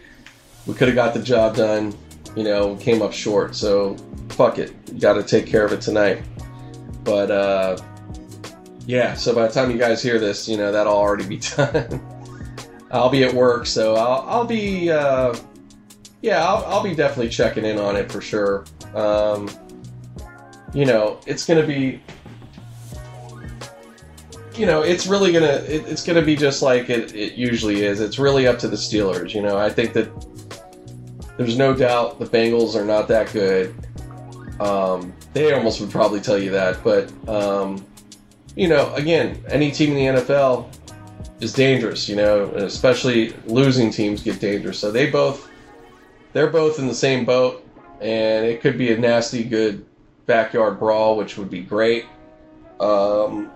[0.66, 1.94] we could have got the job done.
[2.36, 3.56] You know, came up short.
[3.56, 3.96] So
[4.30, 6.22] fuck it, got to take care of it tonight.
[7.02, 7.76] But uh,
[8.86, 12.00] yeah, so by the time you guys hear this, you know that'll already be done.
[12.92, 15.34] I'll be at work, so I'll, I'll be uh,
[16.22, 18.64] yeah, I'll, I'll be definitely checking in on it for sure.
[18.94, 19.48] Um,
[20.72, 22.00] you know, it's gonna be
[24.60, 28.00] you know, it's really gonna it, it's gonna be just like it, it usually is.
[28.00, 29.34] It's really up to the Steelers.
[29.34, 30.10] You know, I think that
[31.38, 33.74] there's no doubt the Bengals are not that good.
[34.60, 37.84] Um, they almost would probably tell you that, but um,
[38.54, 40.68] you know, again, any team in the NFL
[41.40, 42.08] is dangerous.
[42.08, 44.78] You know, especially losing teams get dangerous.
[44.78, 45.48] So they both
[46.34, 47.66] they're both in the same boat,
[48.02, 49.86] and it could be a nasty good
[50.30, 52.06] backyard brawl, which would be great.
[52.78, 53.50] Um,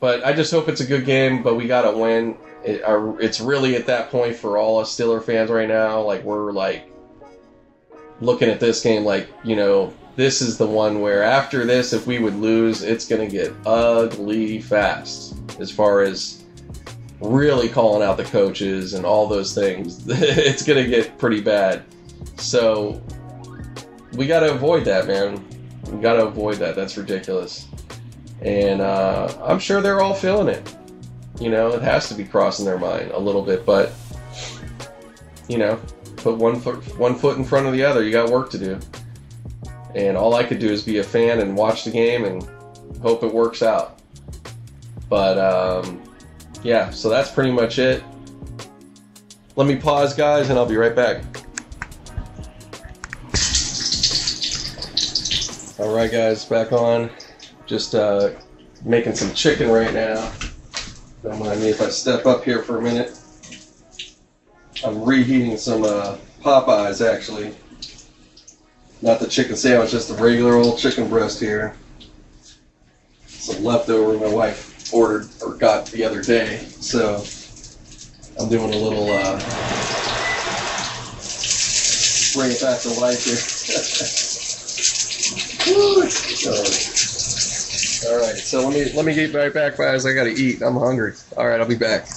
[0.00, 1.42] but I just hope it's a good game.
[1.42, 2.38] But we got to win.
[2.64, 2.80] It,
[3.20, 6.00] it's really at that point for all us Steeler fans right now.
[6.00, 6.90] Like we're like
[8.20, 12.06] looking at this game like, you know, this is the one where after this, if
[12.06, 16.42] we would lose, it's to get ugly fast as far as
[17.20, 20.04] really calling out the coaches and all those things.
[20.08, 21.84] it's to get pretty bad.
[22.38, 23.00] So
[24.12, 25.44] we got to avoid that, man.
[25.90, 26.76] We got to avoid that.
[26.76, 27.66] That's ridiculous.
[28.42, 30.74] And uh, I'm sure they're all feeling it.
[31.40, 33.92] You know, it has to be crossing their mind a little bit, but,
[35.48, 35.80] you know,
[36.16, 38.02] put one foot one foot in front of the other.
[38.02, 38.78] You got work to do.
[39.94, 42.48] And all I could do is be a fan and watch the game and
[43.00, 44.00] hope it works out.
[45.08, 46.02] But um,
[46.62, 48.02] yeah, so that's pretty much it.
[49.56, 51.22] Let me pause, guys, and I'll be right back.
[55.78, 57.08] All right, guys, back on.
[57.66, 58.30] Just uh,
[58.84, 60.32] making some chicken right now.
[61.22, 63.16] Don't mind me if I step up here for a minute.
[64.84, 67.54] I'm reheating some uh, Popeyes, actually.
[69.02, 71.76] Not the chicken sandwich, just the regular old chicken breast here.
[73.28, 76.58] Some leftover my wife ordered or got the other day.
[76.58, 77.22] So
[78.40, 79.38] I'm doing a little uh,
[82.34, 84.24] bring it back to life here.
[88.06, 90.06] All right, so let me let me get right back, guys.
[90.06, 90.62] I gotta eat.
[90.62, 91.12] I'm hungry.
[91.36, 92.08] All right, I'll be back.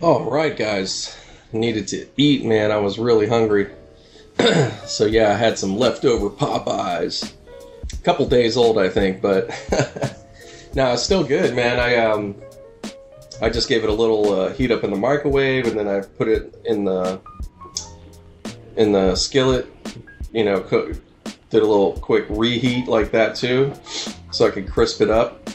[0.00, 1.16] All right, guys.
[1.52, 2.70] Needed to eat, man.
[2.70, 3.70] I was really hungry.
[4.86, 7.32] so yeah, I had some leftover Popeyes.
[7.92, 9.48] A couple days old, I think, but
[10.74, 11.78] no, it's still good, man.
[11.78, 12.34] I um,
[13.42, 16.00] I just gave it a little uh, heat up in the microwave, and then I
[16.00, 17.20] put it in the
[18.80, 19.66] in the skillet.
[20.32, 20.96] You know, cook,
[21.50, 23.74] did a little quick reheat like that too,
[24.30, 25.50] so I could crisp it up.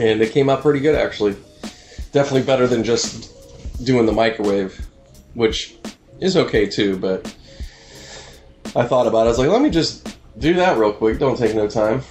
[0.00, 1.36] And it came out pretty good actually.
[2.12, 4.86] Definitely better than just doing the microwave,
[5.34, 5.76] which
[6.20, 7.26] is okay too, but
[8.74, 9.26] I thought about it.
[9.26, 11.18] I was like, let me just do that real quick.
[11.18, 12.02] Don't take no time.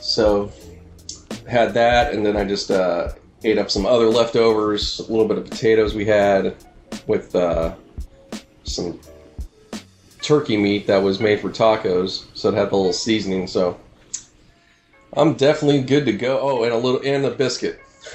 [0.00, 0.50] So
[1.46, 3.12] had that, and then I just uh,
[3.44, 6.56] ate up some other leftovers, a little bit of potatoes we had
[7.06, 7.74] with uh,
[8.64, 9.00] some
[10.30, 13.48] turkey meat that was made for tacos, so it had the little seasoning.
[13.48, 13.80] So
[15.14, 16.38] I'm definitely good to go.
[16.40, 17.80] Oh, and a little and a biscuit.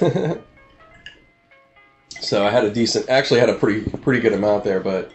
[2.18, 5.12] so I had a decent, actually had a pretty pretty good amount there, but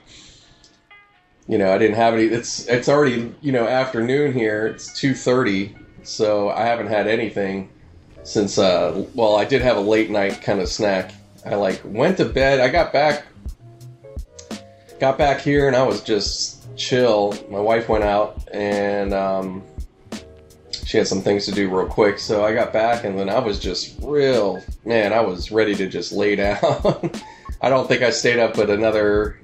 [1.48, 2.26] you know I didn't have any.
[2.26, 4.68] It's it's already you know afternoon here.
[4.68, 7.72] It's two thirty, so I haven't had anything
[8.22, 8.60] since.
[8.60, 11.16] Uh, well, I did have a late night kind of snack.
[11.48, 12.60] I like went to bed.
[12.60, 13.26] I got back
[15.00, 17.34] got back here and I was just chill.
[17.50, 19.64] My wife went out and um,
[20.86, 22.18] she had some things to do real quick.
[22.18, 25.88] So I got back and then I was just real, man, I was ready to
[25.88, 27.12] just lay down.
[27.62, 29.40] I don't think I stayed up but another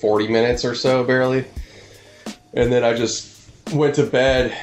[0.00, 1.44] 40 minutes or so, barely.
[2.54, 4.56] And then I just went to bed.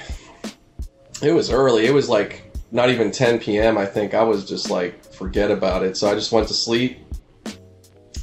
[1.22, 1.86] It was early.
[1.86, 3.78] It was like not even 10 p.m.
[3.78, 4.14] I think.
[4.14, 5.98] I was just like, forget about it.
[5.98, 7.00] So I just went to sleep.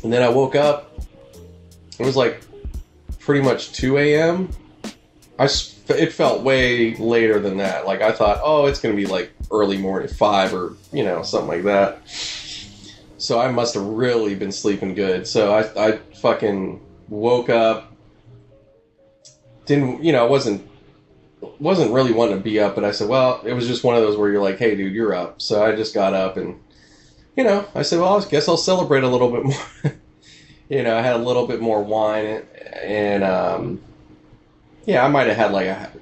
[0.02, 1.00] And then I woke up.
[1.98, 2.45] It was like
[3.26, 4.48] pretty much 2 a.m.
[5.38, 5.48] I
[5.88, 7.84] it felt way later than that.
[7.84, 11.48] Like I thought, oh, it's gonna be like early morning, five or you know something
[11.48, 12.08] like that.
[13.18, 15.26] So I must have really been sleeping good.
[15.26, 17.92] So I I fucking woke up.
[19.66, 20.24] Didn't you know?
[20.24, 20.66] I wasn't
[21.58, 24.02] wasn't really wanting to be up, but I said, well, it was just one of
[24.02, 25.42] those where you're like, hey, dude, you're up.
[25.42, 26.58] So I just got up and
[27.36, 29.44] you know, I said, well, I guess I'll celebrate a little bit
[29.84, 29.92] more.
[30.68, 32.42] You know, I had a little bit more wine
[32.82, 33.80] and um,
[34.84, 35.92] yeah, I might have had like a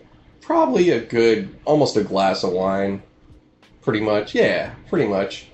[0.40, 3.02] probably a good almost a glass of wine,
[3.82, 4.34] pretty much.
[4.34, 5.48] Yeah, pretty much.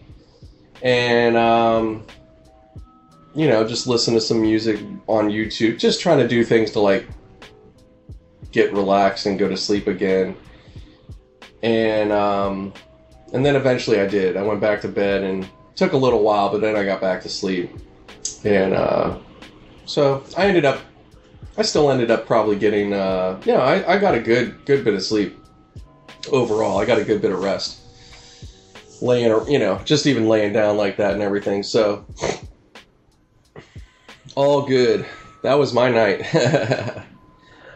[0.83, 2.07] And um,
[3.35, 6.81] you know, just listen to some music on YouTube, just trying to do things to
[6.81, 7.07] like
[8.51, 10.37] get relaxed and go to sleep again.
[11.63, 12.73] And um,
[13.33, 14.37] and then eventually I did.
[14.37, 17.23] I went back to bed and took a little while, but then I got back
[17.23, 17.71] to sleep.
[18.45, 19.19] And uh,
[19.87, 20.81] so I ended up
[21.61, 24.83] I still ended up probably getting, uh, you know, I, I got a good good
[24.83, 25.39] bit of sleep
[26.33, 26.79] overall.
[26.79, 27.81] I got a good bit of rest,
[29.03, 31.63] laying, you know, just even laying down like that and everything.
[31.63, 32.07] So
[34.35, 35.05] all good.
[35.43, 36.35] That was my night.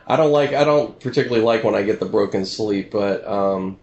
[0.07, 3.79] I don't like, I don't particularly like when I get the broken sleep, but um,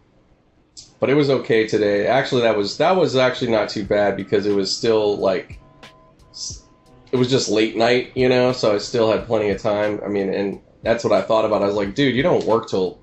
[0.99, 2.07] but it was okay today.
[2.07, 5.59] Actually, that was that was actually not too bad because it was still like
[7.11, 9.99] it was just late night, you know, so I still had plenty of time.
[10.03, 11.61] I mean, and that's what I thought about.
[11.61, 12.99] I was like, dude, you don't work till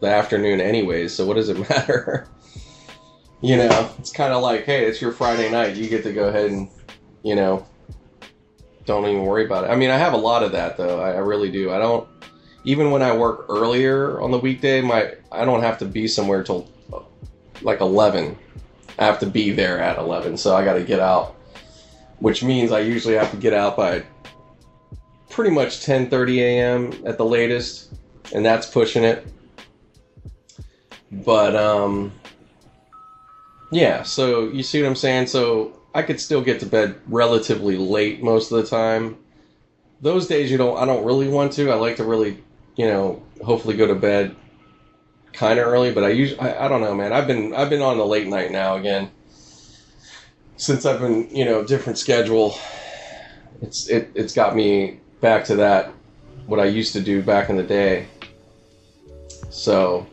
[0.00, 2.28] the afternoon anyways, so what does it matter?
[3.42, 5.76] you know, it's kind of like, hey, it's your Friday night.
[5.76, 6.68] You get to go ahead and,
[7.22, 7.66] you know,
[8.84, 9.70] don't even worry about it.
[9.70, 11.00] I mean, I have a lot of that though.
[11.00, 11.70] I, I really do.
[11.70, 12.08] I don't
[12.64, 16.42] even when I work earlier on the weekday, my I don't have to be somewhere
[16.42, 17.00] till uh,
[17.62, 18.36] like 11.
[18.98, 21.36] I have to be there at 11, so I got to get out
[22.20, 24.04] which means I usually have to get out by
[25.28, 26.92] pretty much 10:30 a.m.
[27.04, 27.92] at the latest,
[28.32, 29.26] and that's pushing it.
[31.10, 32.12] But um,
[33.72, 34.02] yeah.
[34.02, 35.26] So you see what I'm saying?
[35.26, 39.16] So I could still get to bed relatively late most of the time.
[40.00, 41.70] Those days you don't I don't really want to.
[41.70, 42.42] I like to really,
[42.76, 44.36] you know, hopefully go to bed
[45.32, 47.12] kind of early, but I usually I, I don't know, man.
[47.12, 49.10] I've been I've been on the late night now again.
[50.60, 52.54] Since I've been, you know, different schedule.
[53.62, 55.90] It's it it's got me back to that
[56.44, 58.08] what I used to do back in the day.
[59.48, 60.06] So,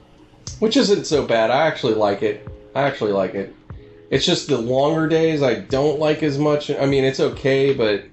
[0.59, 1.51] which isn't so bad.
[1.51, 2.47] I actually like it.
[2.73, 3.53] I actually like it.
[4.09, 6.71] It's just the longer days I don't like as much.
[6.71, 8.05] I mean, it's okay, but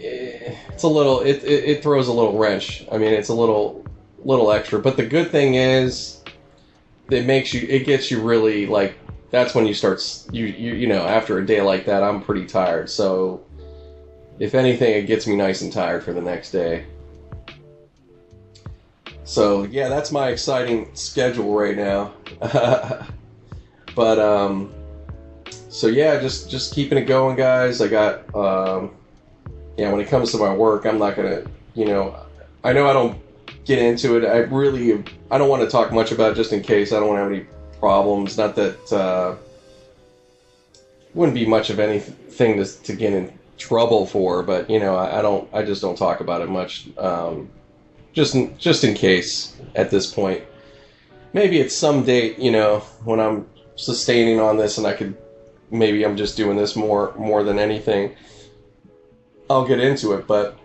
[0.00, 1.20] eh, it's a little.
[1.20, 2.84] It, it, it throws a little wrench.
[2.90, 3.86] I mean, it's a little
[4.24, 4.80] little extra.
[4.80, 6.24] But the good thing is,
[7.10, 7.64] it makes you.
[7.68, 8.98] It gets you really like.
[9.30, 10.02] That's when you start.
[10.30, 12.88] You you you know after a day like that, I'm pretty tired.
[12.88, 13.44] So,
[14.38, 16.86] if anything, it gets me nice and tired for the next day.
[19.26, 22.12] So yeah, that's my exciting schedule right now.
[23.96, 24.72] but um,
[25.68, 27.80] so yeah, just just keeping it going, guys.
[27.80, 28.94] I got um,
[29.76, 29.90] yeah.
[29.90, 31.42] When it comes to my work, I'm not gonna,
[31.74, 32.16] you know,
[32.62, 33.20] I know I don't
[33.64, 34.24] get into it.
[34.24, 36.92] I really, I don't want to talk much about it just in case.
[36.92, 37.46] I don't want to have any
[37.80, 38.36] problems.
[38.36, 39.36] Not that uh,
[41.14, 45.18] wouldn't be much of anything to to get in trouble for, but you know, I,
[45.18, 45.48] I don't.
[45.52, 46.86] I just don't talk about it much.
[46.98, 47.50] Um,
[48.12, 50.42] just just in case at this point.
[51.32, 55.14] Maybe at some date, you know, when I'm sustaining on this and I could
[55.70, 58.14] maybe I'm just doing this more more than anything.
[59.48, 60.58] I'll get into it, but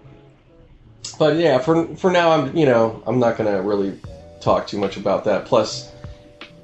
[1.19, 3.99] but yeah, for for now I'm you know I'm not gonna really
[4.39, 5.45] talk too much about that.
[5.45, 5.90] Plus,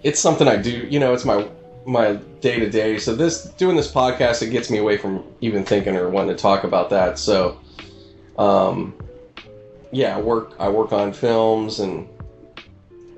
[0.03, 0.71] it's something I do.
[0.71, 1.47] You know, it's my
[1.85, 2.97] my day to day.
[2.97, 6.41] So this doing this podcast it gets me away from even thinking or wanting to
[6.41, 7.17] talk about that.
[7.17, 7.59] So,
[8.37, 8.93] um,
[9.91, 12.07] yeah, I work I work on films and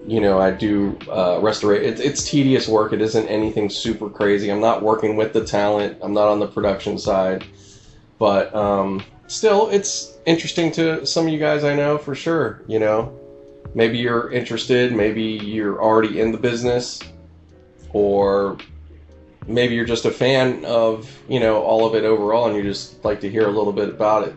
[0.08, 1.84] you know I do uh, restaurate.
[1.84, 2.94] It, it's tedious work.
[2.94, 4.52] It isn't anything super crazy.
[4.52, 5.98] I'm not working with the talent.
[6.02, 7.46] I'm not on the production side,
[8.20, 12.62] but um, still, it's interesting to some of you guys I know for sure.
[12.68, 13.19] You know,
[13.74, 14.94] maybe you're interested.
[14.94, 17.02] Maybe you're already in the business,
[17.92, 18.58] or
[19.48, 23.04] maybe you're just a fan of you know all of it overall, and you just
[23.04, 24.36] like to hear a little bit about it.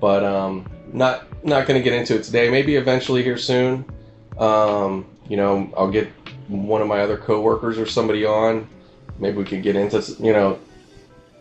[0.00, 2.50] But um, not not going to get into it today.
[2.50, 3.84] Maybe eventually here soon.
[4.38, 6.08] Um, you know, I'll get
[6.48, 8.68] one of my other coworkers or somebody on.
[9.18, 10.58] Maybe we could get into you know,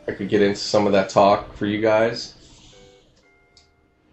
[0.08, 2.34] I could get into some of that talk for you guys.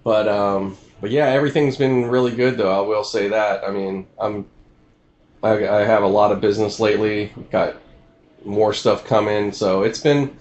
[0.04, 2.72] But um, but yeah, everything's been really good though.
[2.72, 3.62] I will say that.
[3.62, 4.48] I mean, I'm
[5.42, 7.34] I, I have a lot of business lately.
[7.50, 7.76] Got
[8.46, 10.34] more stuff coming, so it's been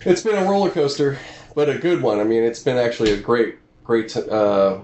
[0.00, 1.18] it's been a roller coaster
[1.54, 2.20] but a good one.
[2.20, 4.78] I mean, it's been actually a great, great, uh,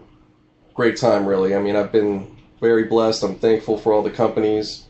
[0.75, 1.27] great time.
[1.27, 1.55] Really.
[1.55, 3.23] I mean, I've been very blessed.
[3.23, 4.87] I'm thankful for all the companies,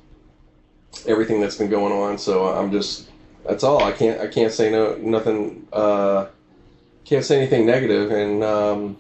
[1.06, 2.18] everything that's been going on.
[2.18, 3.08] So I'm just
[3.46, 3.82] that's all.
[3.82, 5.66] I can't I can't say no nothing.
[5.72, 6.26] Uh,
[7.04, 8.96] can't say anything negative, and um,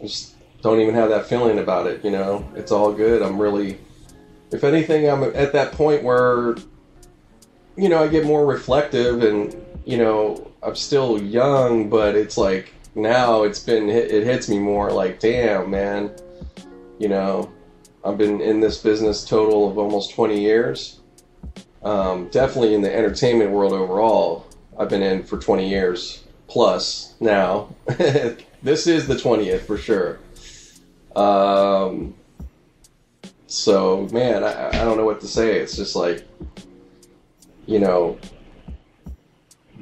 [0.00, 2.04] just don't even have that feeling about it.
[2.04, 3.22] You know, it's all good.
[3.22, 3.78] I'm really,
[4.50, 6.56] if anything, I'm at that point where,
[7.76, 12.72] you know, I get more reflective and you know I'm still young, but it's like
[12.94, 16.12] now it's been it hits me more like damn man,
[16.98, 17.52] you know,
[18.04, 21.00] I've been in this business total of almost 20 years.
[21.82, 24.46] Um, definitely in the entertainment world overall,
[24.78, 27.74] I've been in for 20 years plus now.
[28.62, 30.18] this is the 20th for sure.
[31.16, 32.14] Um,
[33.46, 35.58] so man, I, I don't know what to say.
[35.58, 36.26] It's just like,
[37.66, 38.18] you know,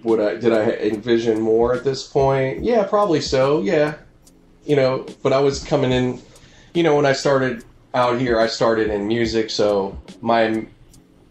[0.02, 2.64] would I did I envision more at this point?
[2.64, 3.62] Yeah, probably so.
[3.62, 3.96] Yeah,
[4.64, 6.20] you know, but I was coming in,
[6.74, 7.64] you know, when I started
[7.94, 10.66] out here, I started in music, so my,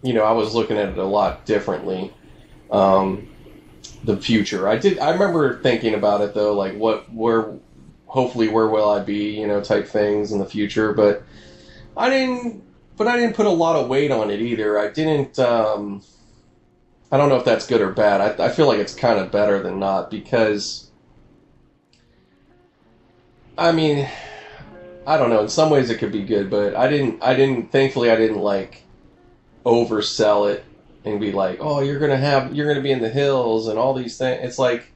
[0.01, 2.13] you know, I was looking at it a lot differently.
[2.71, 3.28] Um,
[4.03, 4.99] the future, I did.
[4.99, 7.53] I remember thinking about it though, like what, where,
[8.07, 10.93] hopefully, where will I be, you know, type things in the future.
[10.93, 11.23] But
[11.95, 12.63] I didn't.
[12.97, 14.77] But I didn't put a lot of weight on it either.
[14.77, 15.39] I didn't.
[15.39, 16.01] Um,
[17.11, 18.39] I don't know if that's good or bad.
[18.39, 20.91] I, I feel like it's kind of better than not because,
[23.57, 24.07] I mean,
[25.07, 25.41] I don't know.
[25.41, 27.23] In some ways, it could be good, but I didn't.
[27.23, 27.71] I didn't.
[27.71, 28.83] Thankfully, I didn't like
[29.65, 30.63] oversell it
[31.05, 33.93] and be like, "Oh, you're gonna have, you're gonna be in the hills and all
[33.93, 34.91] these things." It's like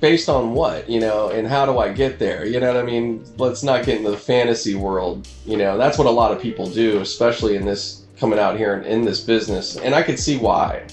[0.00, 2.44] based on what, you know, and how do I get there?
[2.44, 3.24] You know what I mean?
[3.38, 5.26] Let's not get into the fantasy world.
[5.46, 8.74] You know, that's what a lot of people do, especially in this coming out here
[8.74, 10.86] in, in this business, and I could see why.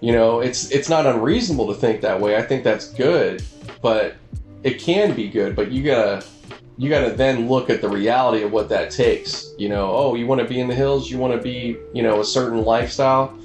[0.00, 2.36] You know, it's it's not unreasonable to think that way.
[2.36, 3.42] I think that's good,
[3.82, 4.16] but
[4.62, 5.54] it can be good.
[5.54, 6.24] But you gotta
[6.80, 9.52] you gotta then look at the reality of what that takes.
[9.58, 12.02] You know, oh, you want to be in the hills, you want to be, you
[12.02, 13.38] know, a certain lifestyle.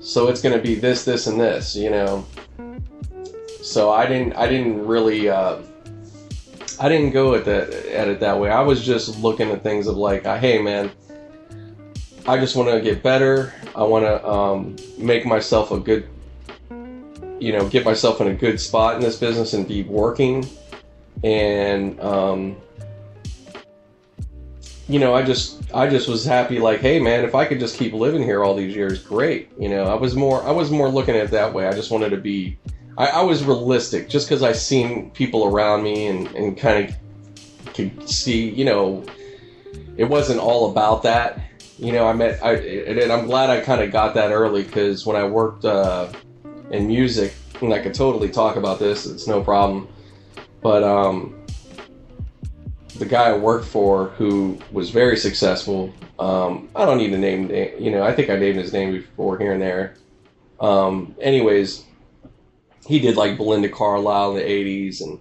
[0.00, 2.24] so it's going to be this, this, and this, you know.
[3.60, 5.58] So I didn't, I didn't really, uh,
[6.78, 8.48] I didn't go at that at it that way.
[8.48, 10.92] I was just looking at things of like, uh, hey man,
[12.28, 13.52] I just want to get better.
[13.74, 16.08] I want to um, make myself a good,
[17.40, 20.46] you know, get myself in a good spot in this business and be working.
[21.24, 22.56] And um,
[24.88, 27.76] you know, I just I just was happy like, hey man, if I could just
[27.76, 29.50] keep living here all these years, great.
[29.58, 31.66] You know, I was more I was more looking at it that way.
[31.66, 32.58] I just wanted to be
[32.96, 37.74] I, I was realistic just because I seen people around me and, and kind of
[37.74, 39.04] could see, you know,
[39.96, 41.40] it wasn't all about that.
[41.78, 45.06] You know, I met, I, and I'm glad I kind of got that early because
[45.06, 46.10] when I worked uh,
[46.72, 49.88] in music, and I could totally talk about this, it's no problem.
[50.60, 51.37] But um,
[52.98, 57.50] the guy I worked for who was very successful, um, I don't need to name,
[57.78, 59.94] you know, I think I named his name before here and there.
[60.60, 61.84] Um, anyways,
[62.86, 65.20] he did like Belinda Carlisle in the '80s and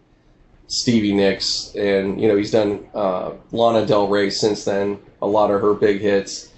[0.68, 5.00] Stevie Nicks, and you know he's done uh, Lana Del Rey since then.
[5.22, 6.52] A lot of her big hits.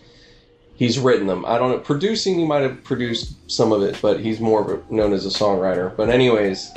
[0.75, 1.45] He's written them.
[1.45, 1.79] I don't know.
[1.79, 5.95] Producing, he might have produced some of it, but he's more known as a songwriter.
[5.95, 6.71] But anyways,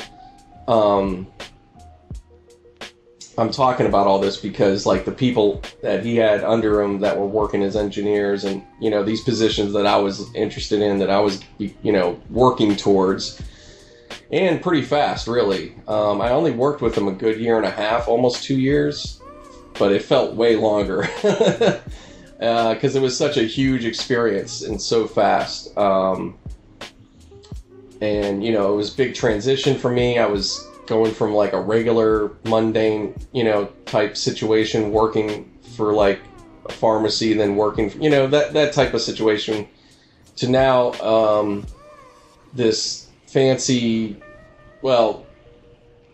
[0.67, 1.29] um,
[3.43, 7.19] I'm talking about all this because like the people that he had under him that
[7.19, 11.11] were working as engineers and you know these positions that I was interested in that
[11.11, 13.43] I was you know working towards
[14.31, 15.75] and pretty fast, really.
[15.89, 19.21] Um, I only worked with them a good year and a half, almost two years,
[19.79, 21.81] but it felt way longer because
[22.41, 25.77] uh, it was such a huge experience and so fast.
[25.77, 26.39] Um,
[28.01, 30.19] and you know, it was big transition for me.
[30.19, 36.21] I was going from like a regular, mundane, you know, type situation, working for like
[36.67, 39.69] a pharmacy, then working, you know, that that type of situation,
[40.37, 41.67] to now um,
[42.53, 44.21] this fancy,
[44.83, 45.27] well,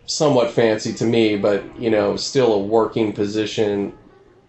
[0.05, 3.93] somewhat fancy to me, but you know, still a working position,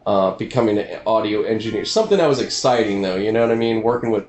[0.06, 1.84] uh, becoming an audio engineer.
[1.84, 3.16] Something that was exciting, though.
[3.16, 3.82] You know what I mean?
[3.82, 4.26] Working with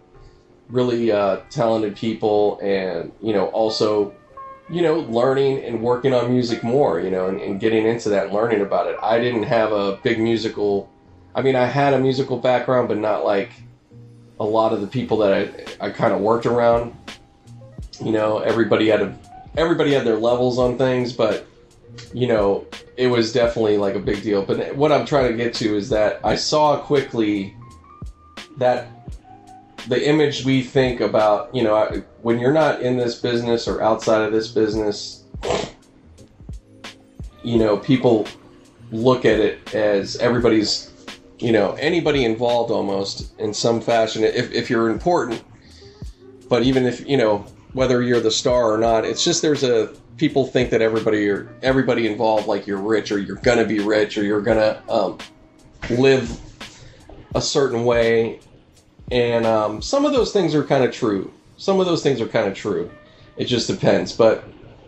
[0.69, 4.13] really uh, talented people, and you know, also,
[4.71, 6.99] you know, learning and working on music more.
[6.99, 8.97] You know, and, and getting into that, learning about it.
[9.01, 10.89] I didn't have a big musical.
[11.35, 13.51] I mean, I had a musical background, but not like
[14.39, 16.95] a lot of the people that I, I kind of worked around
[18.03, 19.17] you know, everybody had a
[19.55, 21.45] everybody had their levels on things, but
[22.13, 22.65] you know,
[22.97, 24.43] it was definitely like a big deal.
[24.43, 27.55] But what I'm trying to get to is that I saw quickly
[28.57, 29.00] that
[29.87, 34.21] the image we think about, you know, when you're not in this business or outside
[34.21, 35.23] of this business,
[37.43, 38.27] you know, people
[38.91, 40.91] look at it as everybody's,
[41.39, 44.23] you know, anybody involved almost in some fashion.
[44.23, 45.43] If, if you're important,
[46.49, 49.05] but even if, you know, whether you're the star or not.
[49.05, 53.19] It's just there's a people think that everybody or everybody involved like you're rich or
[53.19, 55.17] you're gonna be rich or you're gonna um,
[55.89, 56.39] live
[57.35, 58.39] a certain way,
[59.11, 61.31] and um, some of those things are kind of true.
[61.57, 62.89] Some of those things are kind of true.
[63.37, 64.43] It just depends, but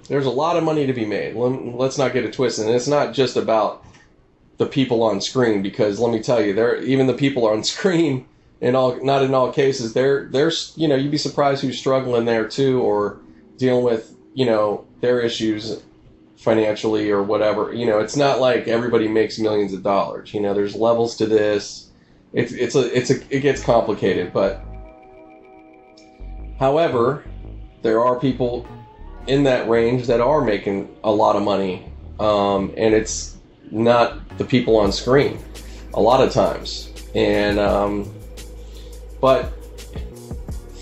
[0.07, 1.35] there's a lot of money to be made.
[1.35, 2.65] Let's not get it twisted.
[2.65, 3.85] And it's not just about
[4.57, 8.25] the people on screen because let me tell you, there even the people on screen
[8.63, 12.23] in all not in all cases there there's you know you'd be surprised who's struggling
[12.23, 13.19] there too or
[13.57, 15.83] dealing with you know their issues
[16.37, 20.53] financially or whatever you know it's not like everybody makes millions of dollars you know
[20.53, 21.89] there's levels to this
[22.33, 24.61] it's it's a it's a it gets complicated but
[26.59, 27.23] however
[27.81, 28.67] there are people
[29.27, 31.85] in that range that are making a lot of money
[32.19, 33.37] um, and it's
[33.71, 35.39] not the people on screen
[35.93, 38.11] a lot of times and um,
[39.21, 39.53] but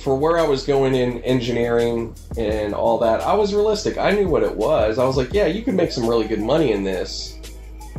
[0.01, 3.99] for where I was going in engineering and all that, I was realistic.
[3.99, 4.97] I knew what it was.
[4.97, 7.37] I was like, yeah, you could make some really good money in this,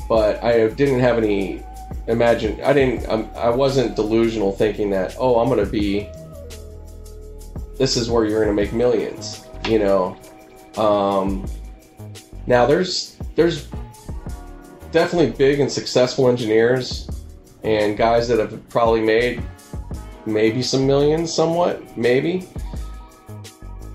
[0.09, 1.63] but I didn't have any
[2.07, 2.61] imagine.
[2.63, 3.09] I didn't.
[3.09, 6.09] Um, I wasn't delusional thinking that oh, I'm gonna be.
[7.79, 9.47] This is where you're gonna make millions.
[9.69, 10.17] You know.
[10.77, 11.47] Um,
[12.47, 13.69] now there's there's
[14.91, 17.09] definitely big and successful engineers
[17.65, 19.43] and guys that have probably made
[20.27, 22.41] maybe some millions, somewhat, maybe.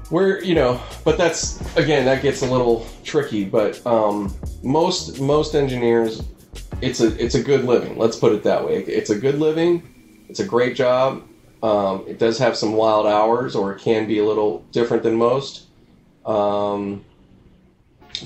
[0.10, 3.44] Where you know, but that's again that gets a little tricky.
[3.44, 4.34] But um,
[4.64, 6.24] most most engineers,
[6.82, 7.98] it's a it's a good living.
[7.98, 8.84] Let's put it that way.
[8.84, 10.26] It's a good living.
[10.30, 11.24] It's a great job.
[11.64, 15.16] Um, it does have some wild hours, or it can be a little different than
[15.16, 15.64] most.
[16.26, 17.04] Um,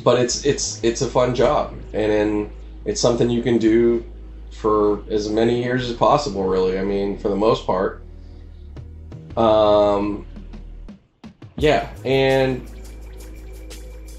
[0.04, 2.52] but it's it's it's a fun job, and, and
[2.86, 4.06] it's something you can do
[4.52, 6.78] for as many years as possible, really.
[6.78, 8.04] I mean, for the most part.
[9.38, 10.26] Um,
[11.56, 12.68] yeah, and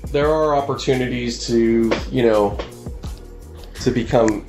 [0.08, 2.58] there are opportunities to, you know,
[3.84, 4.46] to become,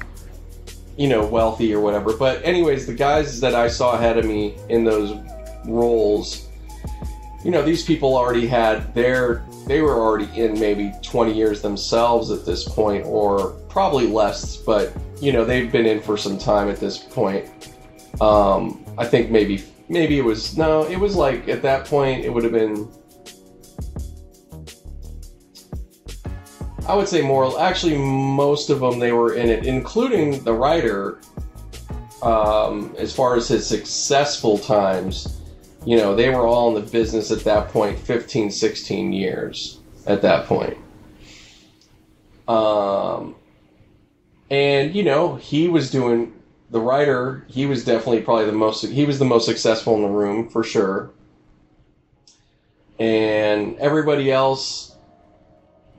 [0.98, 2.16] you know, wealthy or whatever.
[2.16, 5.18] But anyways, the guys that I saw ahead of me in those
[5.66, 6.48] roles,
[7.44, 12.32] you know, these people already had their they were already in maybe 20 years themselves
[12.32, 16.70] at this point or probably less, but you know, they've been in for some time
[16.70, 17.74] at this point.
[18.20, 22.30] Um, I think maybe maybe it was no, it was like at that point it
[22.30, 22.88] would have been
[26.88, 27.60] I would say more.
[27.60, 31.20] Actually, most of them they were in it, including the writer.
[32.22, 35.42] Um, as far as his successful times,
[35.86, 40.22] you know, they were all in the business at that point, 15, 16 years at
[40.22, 40.78] that point.
[42.48, 43.36] Um,
[44.50, 46.34] and you know, he was doing
[46.70, 47.46] the writer.
[47.50, 48.86] He was definitely probably the most.
[48.86, 51.12] He was the most successful in the room for sure.
[53.00, 54.93] And everybody else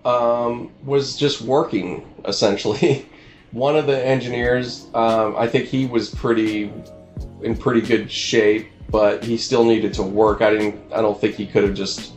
[0.05, 3.07] um, was just working essentially.
[3.53, 6.73] One of the engineers, um, I think he was pretty
[7.43, 10.43] in pretty good shape, but he still needed to work.
[10.43, 10.93] I didn't.
[10.93, 12.13] I don't think he could have just.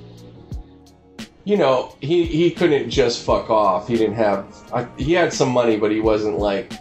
[1.44, 3.88] You know, he, he couldn't just fuck off.
[3.88, 4.48] He didn't have.
[4.74, 6.74] I, he had some money, but he wasn't like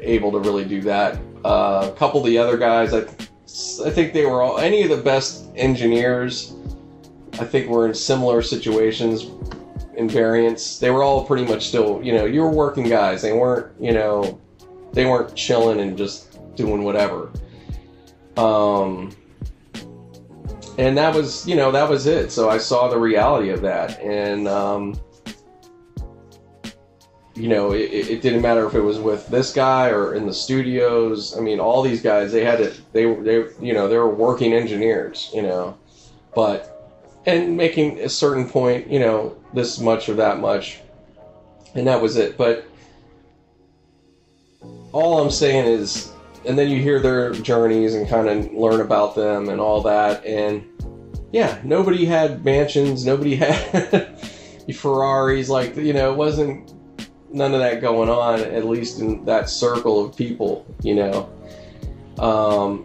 [0.00, 1.18] able to really do that.
[1.44, 4.90] Uh, a couple of the other guys, I, I think they were all any of
[4.90, 6.54] the best engineers.
[7.40, 9.26] I think were in similar situations
[9.96, 13.22] and variants, they were all pretty much still, you know, you were working guys.
[13.22, 14.40] They weren't, you know,
[14.92, 17.30] they weren't chilling and just doing whatever.
[18.36, 19.14] Um,
[20.78, 22.32] and that was, you know, that was it.
[22.32, 24.98] So I saw the reality of that, and um,
[27.34, 30.34] you know, it, it didn't matter if it was with this guy or in the
[30.34, 31.36] studios.
[31.36, 32.80] I mean, all these guys, they had it.
[32.92, 35.76] They were, they, you know, they were working engineers, you know,
[36.34, 36.71] but
[37.26, 40.80] and making a certain point, you know, this much or that much,
[41.74, 42.36] and that was it.
[42.36, 42.66] But
[44.92, 46.12] all I'm saying is,
[46.46, 50.24] and then you hear their journeys and kind of learn about them and all that,
[50.24, 50.64] and
[51.32, 54.18] yeah, nobody had mansions, nobody had
[54.74, 56.74] Ferraris, like you know, it wasn't
[57.32, 61.30] none of that going on, at least in that circle of people, you know.
[62.18, 62.84] Um,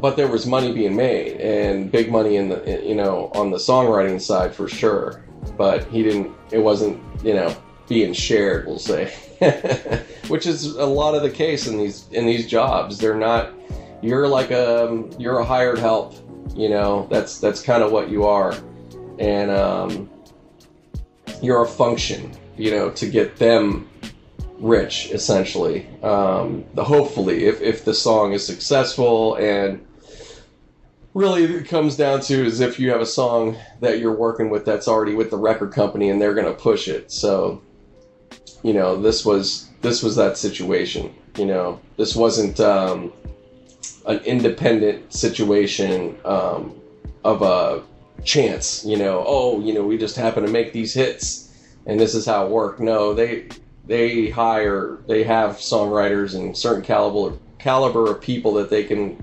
[0.00, 3.58] but there was money being made and big money in the you know on the
[3.58, 5.24] songwriting side for sure.
[5.56, 7.54] But he didn't it wasn't you know
[7.88, 9.12] being shared we'll say.
[10.28, 12.98] Which is a lot of the case in these in these jobs.
[12.98, 13.52] They're not
[14.02, 16.14] you're like a you're a hired help
[16.54, 17.06] you know?
[17.10, 18.54] That's that's kind of what you are.
[19.18, 20.10] And um,
[21.42, 23.88] you're a function you know to get them
[24.64, 25.86] rich essentially.
[26.02, 29.84] Um, hopefully if, if the song is successful and
[31.12, 34.64] really it comes down to is if you have a song that you're working with
[34.64, 37.12] that's already with the record company and they're going to push it.
[37.12, 37.62] So
[38.62, 41.78] you know this was this was that situation you know.
[41.98, 43.12] This wasn't um,
[44.06, 46.80] an independent situation um,
[47.22, 47.82] of a
[48.24, 49.22] chance you know.
[49.26, 51.50] Oh you know we just happen to make these hits
[51.84, 52.80] and this is how it worked.
[52.80, 53.48] No they
[53.86, 59.22] they hire they have songwriters and certain caliber caliber of people that they can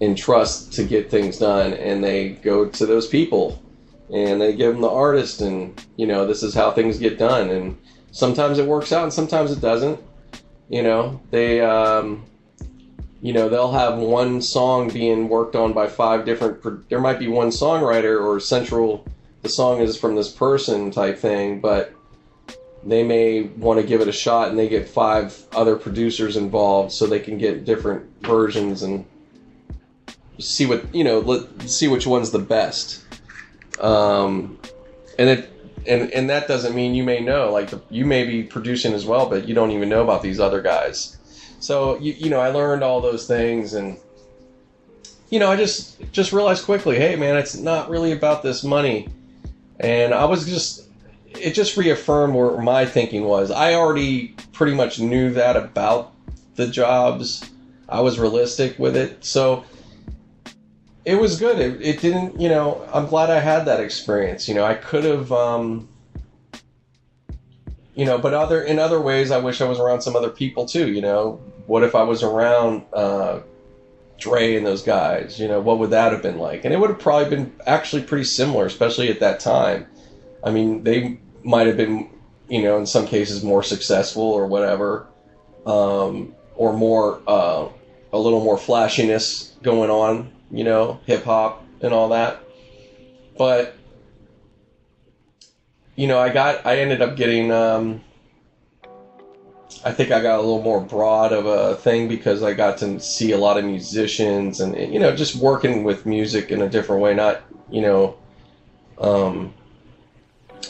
[0.00, 3.62] entrust to get things done and they go to those people
[4.12, 7.50] and they give them the artist and you know this is how things get done
[7.50, 7.76] and
[8.12, 9.98] sometimes it works out and sometimes it doesn't
[10.68, 11.20] you know.
[11.30, 12.24] They um,
[13.20, 17.28] you know they'll have one song being worked on by five different there might be
[17.28, 19.06] one songwriter or central
[19.42, 21.94] the song is from this person type thing but
[22.86, 26.92] they may want to give it a shot and they get five other producers involved
[26.92, 29.04] so they can get different versions and
[30.38, 33.04] see what you know let see which one's the best.
[33.80, 34.58] Um
[35.18, 35.50] and it
[35.86, 39.04] and and that doesn't mean you may know like the, you may be producing as
[39.04, 41.16] well but you don't even know about these other guys.
[41.58, 43.98] So you, you know i learned all those things and
[45.28, 49.08] you know i just just realized quickly hey man it's not really about this money.
[49.80, 50.85] And i was just
[51.30, 56.12] it just reaffirmed where my thinking was i already pretty much knew that about
[56.54, 57.50] the jobs
[57.88, 59.64] i was realistic with it so
[61.06, 61.60] it was good.
[61.60, 64.48] It, it didn't, you know, I'm glad I had that experience.
[64.48, 65.88] You know, I could have, um,
[67.94, 70.66] you know, but other in other ways, I wish I was around some other people
[70.66, 70.90] too.
[70.90, 73.40] You know, what if I was around uh,
[74.18, 75.38] Dre and those guys?
[75.38, 76.64] You know, what would that have been like?
[76.64, 79.86] And it would have probably been actually pretty similar, especially at that time.
[80.46, 82.08] I mean, they might have been,
[82.48, 85.06] you know, in some cases more successful or whatever,
[85.66, 87.68] um, or more, uh,
[88.12, 92.40] a little more flashiness going on you know, hip hop and all that.
[93.36, 93.74] but
[95.94, 98.02] you know, I got I ended up getting um,
[99.84, 103.00] I think I got a little more broad of a thing because I got to
[103.00, 107.02] see a lot of musicians and you know just working with music in a different
[107.02, 107.14] way.
[107.14, 108.16] Not you know,
[108.98, 109.54] um,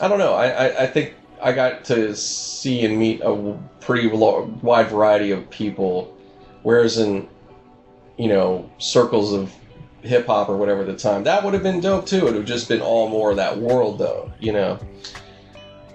[0.01, 0.34] I don't know.
[0.34, 5.49] I, I, I think I got to see and meet a pretty wide variety of
[5.51, 6.16] people,
[6.62, 7.28] whereas in
[8.16, 9.53] you know circles of
[10.03, 12.18] hip hop or whatever at the time that would have been dope too.
[12.18, 14.78] It would have just been all more of that world though, you know.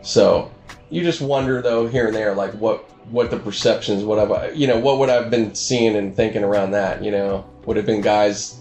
[0.01, 0.51] So
[0.89, 4.67] you just wonder though here and there like what what the perceptions what have you
[4.67, 8.01] know what would I've been seeing and thinking around that you know would have been
[8.01, 8.59] guys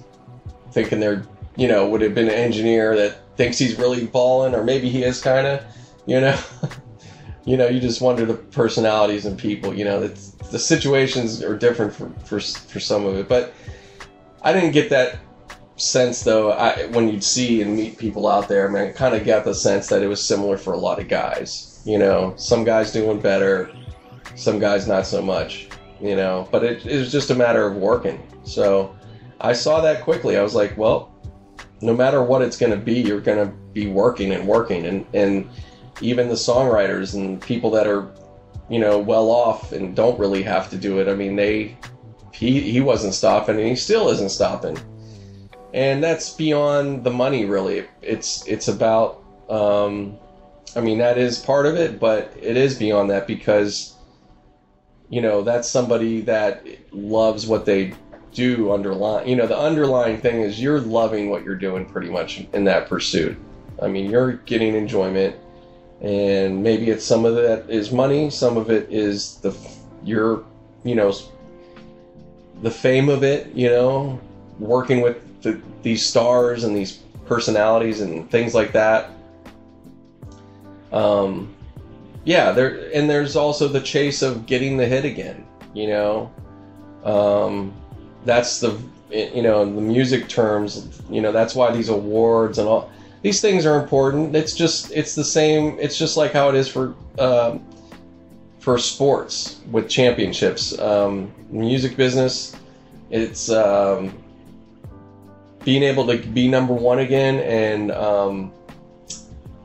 [0.72, 1.24] thinking they're
[1.56, 5.02] you know would have been an engineer that thinks he's really balling or maybe he
[5.02, 5.64] is kind of
[6.06, 6.38] you know
[7.46, 11.94] you know you just wonder the personalities and people you know the situations are different
[11.94, 13.54] for, for for some of it but
[14.42, 15.18] I didn't get that
[15.76, 19.14] sense though I, when you'd see and meet people out there I mean I kind
[19.14, 22.34] of got the sense that it was similar for a lot of guys you know
[22.36, 23.72] some guys doing better
[24.40, 25.68] some guys not so much,
[26.00, 26.48] you know.
[26.50, 28.22] But it, it was just a matter of working.
[28.44, 28.96] So
[29.40, 30.36] I saw that quickly.
[30.36, 31.09] I was like, well,
[31.82, 35.06] no matter what it's going to be, you're going to be working and working, and
[35.14, 35.48] and
[36.00, 38.10] even the songwriters and people that are,
[38.68, 41.08] you know, well off and don't really have to do it.
[41.08, 41.76] I mean, they
[42.32, 44.78] he he wasn't stopping, and he still isn't stopping.
[45.72, 47.86] And that's beyond the money, really.
[48.02, 49.22] It's it's about.
[49.48, 50.16] Um,
[50.76, 53.94] I mean, that is part of it, but it is beyond that because
[55.08, 57.92] you know that's somebody that loves what they
[58.32, 62.46] do underlying you know the underlying thing is you're loving what you're doing pretty much
[62.52, 63.36] in that pursuit
[63.82, 65.34] i mean you're getting enjoyment
[66.00, 69.56] and maybe it's some of that is money some of it is the
[70.04, 70.44] your
[70.84, 71.12] you know
[72.62, 74.18] the fame of it you know
[74.58, 79.10] working with the, these stars and these personalities and things like that
[80.92, 81.52] um
[82.24, 85.46] yeah, there and there's also the chase of getting the hit again.
[85.74, 86.32] You know,
[87.04, 87.72] um,
[88.24, 88.78] that's the
[89.10, 91.00] you know the music terms.
[91.10, 92.90] You know that's why these awards and all
[93.22, 94.34] these things are important.
[94.34, 95.78] It's just it's the same.
[95.78, 97.64] It's just like how it is for um,
[98.58, 100.78] for sports with championships.
[100.78, 102.56] Um, music business,
[103.10, 104.16] it's um,
[105.64, 108.52] being able to be number one again and um,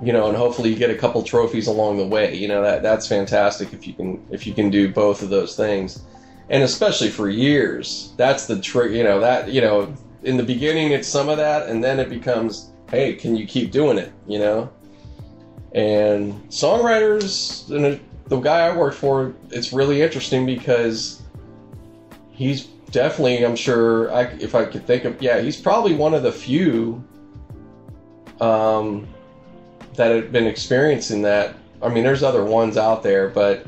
[0.01, 2.35] you know, and hopefully you get a couple trophies along the way.
[2.35, 5.55] You know that that's fantastic if you can if you can do both of those
[5.55, 6.03] things,
[6.49, 8.13] and especially for years.
[8.17, 8.91] That's the trick.
[8.91, 9.93] You know that you know
[10.23, 13.71] in the beginning it's some of that, and then it becomes, hey, can you keep
[13.71, 14.11] doing it?
[14.27, 14.69] You know,
[15.73, 21.21] and songwriters and the guy I worked for, it's really interesting because
[22.31, 26.23] he's definitely, I'm sure, I, if I could think of, yeah, he's probably one of
[26.23, 27.03] the few.
[28.41, 29.07] Um,
[29.95, 31.55] that had been experiencing that.
[31.81, 33.65] I mean, there's other ones out there, but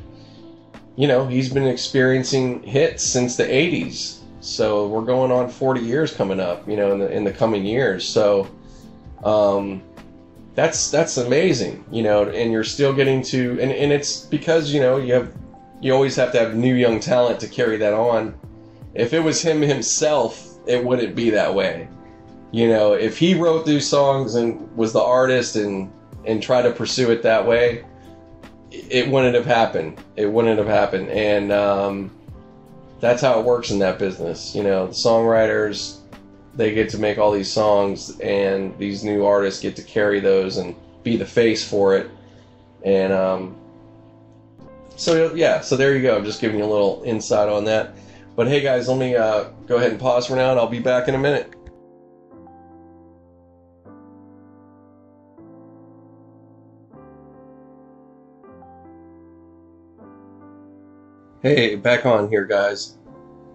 [0.97, 4.17] you know, he's been experiencing hits since the 80s.
[4.41, 7.65] So we're going on 40 years coming up, you know, in the in the coming
[7.65, 8.07] years.
[8.07, 8.49] So
[9.23, 9.83] um,
[10.55, 14.81] that's that's amazing, you know, and you're still getting to and, and it's because, you
[14.81, 15.31] know, you have
[15.81, 18.33] you always have to have new young talent to carry that on.
[18.95, 21.87] If it was him himself, it wouldn't be that way.
[22.51, 25.91] You know, if he wrote these songs and was the artist and
[26.25, 27.85] and try to pursue it that way,
[28.71, 30.01] it wouldn't have happened.
[30.15, 31.09] It wouldn't have happened.
[31.09, 32.11] And um,
[32.99, 34.55] that's how it works in that business.
[34.55, 35.99] You know, the songwriters,
[36.55, 40.57] they get to make all these songs, and these new artists get to carry those
[40.57, 42.09] and be the face for it.
[42.83, 43.55] And um,
[44.95, 46.17] so, yeah, so there you go.
[46.17, 47.95] I'm just giving you a little insight on that.
[48.35, 50.79] But hey, guys, let me uh, go ahead and pause for now, and I'll be
[50.79, 51.53] back in a minute.
[61.43, 62.97] Hey, back on here, guys.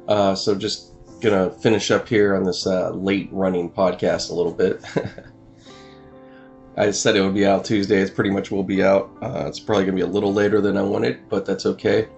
[0.06, 4.52] Uh, so just gonna finish up here on this uh, late running podcast a little
[4.52, 4.80] bit.
[6.76, 8.00] I said it would be out Tuesday.
[8.00, 9.10] It's pretty much will be out.
[9.20, 12.08] Uh, it's probably gonna be a little later than I wanted, but that's okay.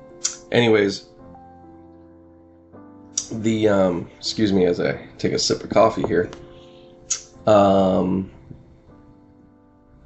[0.52, 1.06] Anyways,
[3.32, 6.30] the um, excuse me as I take a sip of coffee here.
[7.46, 8.30] Um,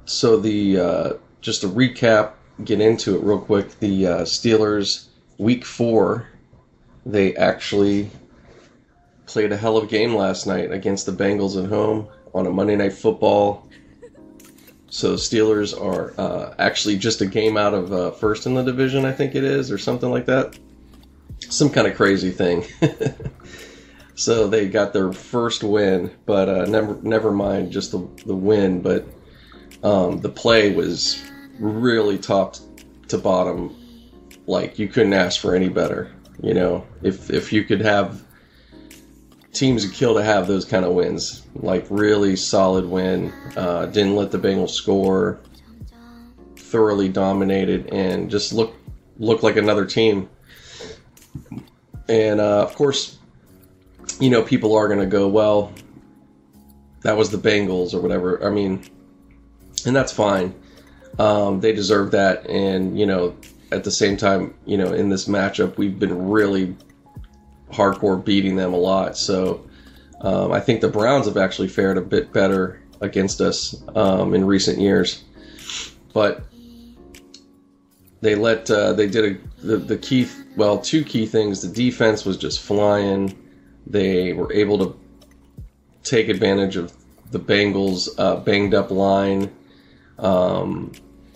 [0.05, 2.31] so the uh, just to recap,
[2.63, 3.77] get into it real quick.
[3.79, 5.08] The uh, Steelers
[5.39, 6.27] week four,
[7.05, 8.11] they actually
[9.25, 12.51] played a hell of a game last night against the Bengals at home on a
[12.51, 13.67] Monday Night Football.
[14.89, 19.05] So Steelers are uh, actually just a game out of uh, first in the division,
[19.05, 20.57] I think it is, or something like that.
[21.47, 22.65] Some kind of crazy thing.
[24.15, 28.81] so they got their first win, but uh, never never mind just the the win,
[28.81, 29.05] but
[29.83, 31.23] um, the play was
[31.59, 32.57] really top
[33.07, 33.78] to bottom.
[34.49, 36.11] Like you couldn't ask for any better.
[36.41, 38.23] You know, if if you could have
[39.53, 43.31] teams would kill to have those kind of wins, like really solid win.
[43.55, 45.39] Uh, didn't let the Bengals score.
[46.55, 48.73] Thoroughly dominated and just look
[49.19, 50.27] look like another team.
[52.07, 53.19] And uh, of course,
[54.19, 55.71] you know people are going to go, well,
[57.01, 58.43] that was the Bengals or whatever.
[58.43, 58.83] I mean,
[59.85, 60.55] and that's fine.
[61.19, 63.35] Um, they deserve that, and you know,
[63.71, 66.75] at the same time, you know, in this matchup, we've been really
[67.71, 69.17] hardcore beating them a lot.
[69.17, 69.67] So
[70.21, 74.45] um, I think the Browns have actually fared a bit better against us um, in
[74.45, 75.23] recent years,
[76.13, 76.43] but
[78.21, 81.61] they let uh, they did a the, the key well two key things.
[81.61, 83.37] The defense was just flying.
[83.87, 84.99] They were able to
[86.03, 86.93] take advantage of
[87.31, 89.55] the Bengals' uh, banged up line.
[90.17, 90.91] Um,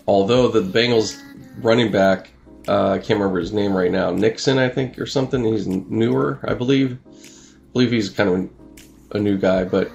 [0.07, 1.21] although the Bengals
[1.61, 2.33] running back
[2.67, 4.11] uh, I can't remember his name right now.
[4.11, 5.43] Mixon, I think, or something.
[5.43, 6.97] He's newer, I believe.
[7.05, 8.49] I believe he's kind of
[9.15, 9.91] a new guy, but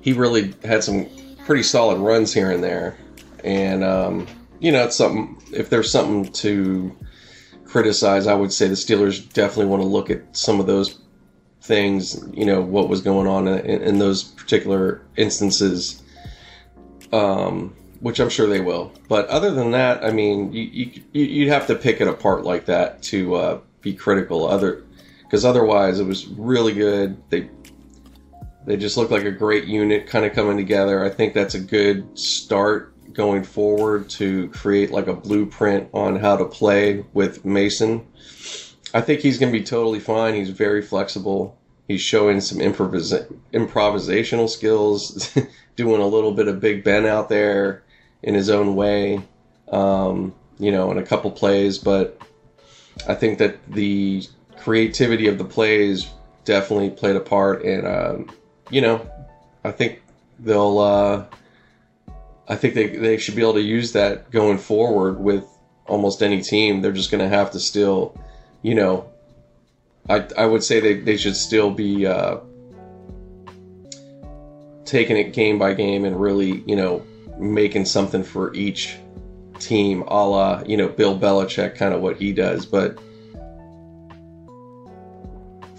[0.00, 1.08] he really had some
[1.46, 2.96] pretty solid runs here and there.
[3.44, 4.26] And um,
[4.58, 5.40] you know, it's something.
[5.52, 6.96] If there's something to
[7.64, 10.98] criticize, I would say the Steelers definitely want to look at some of those
[11.62, 12.20] things.
[12.32, 16.02] You know, what was going on in, in those particular instances.
[17.12, 18.92] Um, which I'm sure they will.
[19.08, 22.66] But other than that, I mean, you, you you'd have to pick it apart like
[22.66, 24.46] that to uh, be critical.
[24.46, 24.84] Other
[25.22, 27.22] because otherwise, it was really good.
[27.30, 27.50] They
[28.66, 31.04] they just look like a great unit, kind of coming together.
[31.04, 36.36] I think that's a good start going forward to create like a blueprint on how
[36.36, 38.06] to play with Mason.
[38.92, 40.34] I think he's going to be totally fine.
[40.34, 41.58] He's very flexible.
[41.86, 45.36] He's showing some improvisa- improvisational skills,
[45.76, 47.82] doing a little bit of Big Ben out there
[48.22, 49.20] in his own way,
[49.72, 51.78] um, you know, in a couple plays.
[51.78, 52.20] But
[53.08, 54.24] I think that the
[54.58, 56.10] creativity of the plays
[56.44, 58.30] definitely played a part, and um,
[58.70, 59.08] you know,
[59.64, 60.02] I think
[60.38, 60.78] they'll.
[60.78, 61.24] Uh,
[62.48, 65.44] I think they, they should be able to use that going forward with
[65.86, 66.82] almost any team.
[66.82, 68.20] They're just going to have to still,
[68.62, 69.08] you know,
[70.08, 72.38] I, I would say they, they should still be uh,
[74.84, 77.06] taking it game by game and really, you know,
[77.40, 78.96] making something for each
[79.58, 82.66] team, a la you know Bill Belichick, kind of what he does.
[82.66, 82.98] But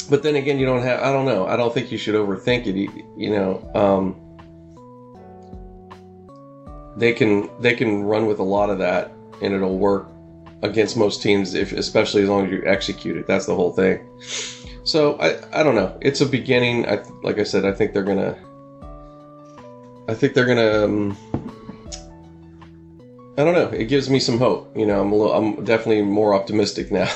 [0.09, 1.01] but then again, you don't have.
[1.01, 1.47] I don't know.
[1.47, 2.75] I don't think you should overthink it.
[3.17, 4.17] You know, um,
[6.97, 10.09] they can they can run with a lot of that, and it'll work
[10.63, 13.25] against most teams, if especially as long as you execute it.
[13.25, 14.05] That's the whole thing.
[14.83, 15.97] So I I don't know.
[16.01, 16.87] It's a beginning.
[16.87, 17.65] I like I said.
[17.65, 18.37] I think they're gonna.
[20.07, 20.83] I think they're gonna.
[20.85, 21.17] Um,
[23.41, 23.75] I don't know.
[23.75, 24.71] It gives me some hope.
[24.77, 27.11] You know, I'm a little, I'm definitely more optimistic now,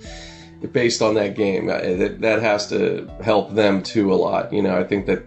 [0.72, 1.66] based on that game.
[1.66, 4.50] That that has to help them too a lot.
[4.50, 5.22] You know, I think that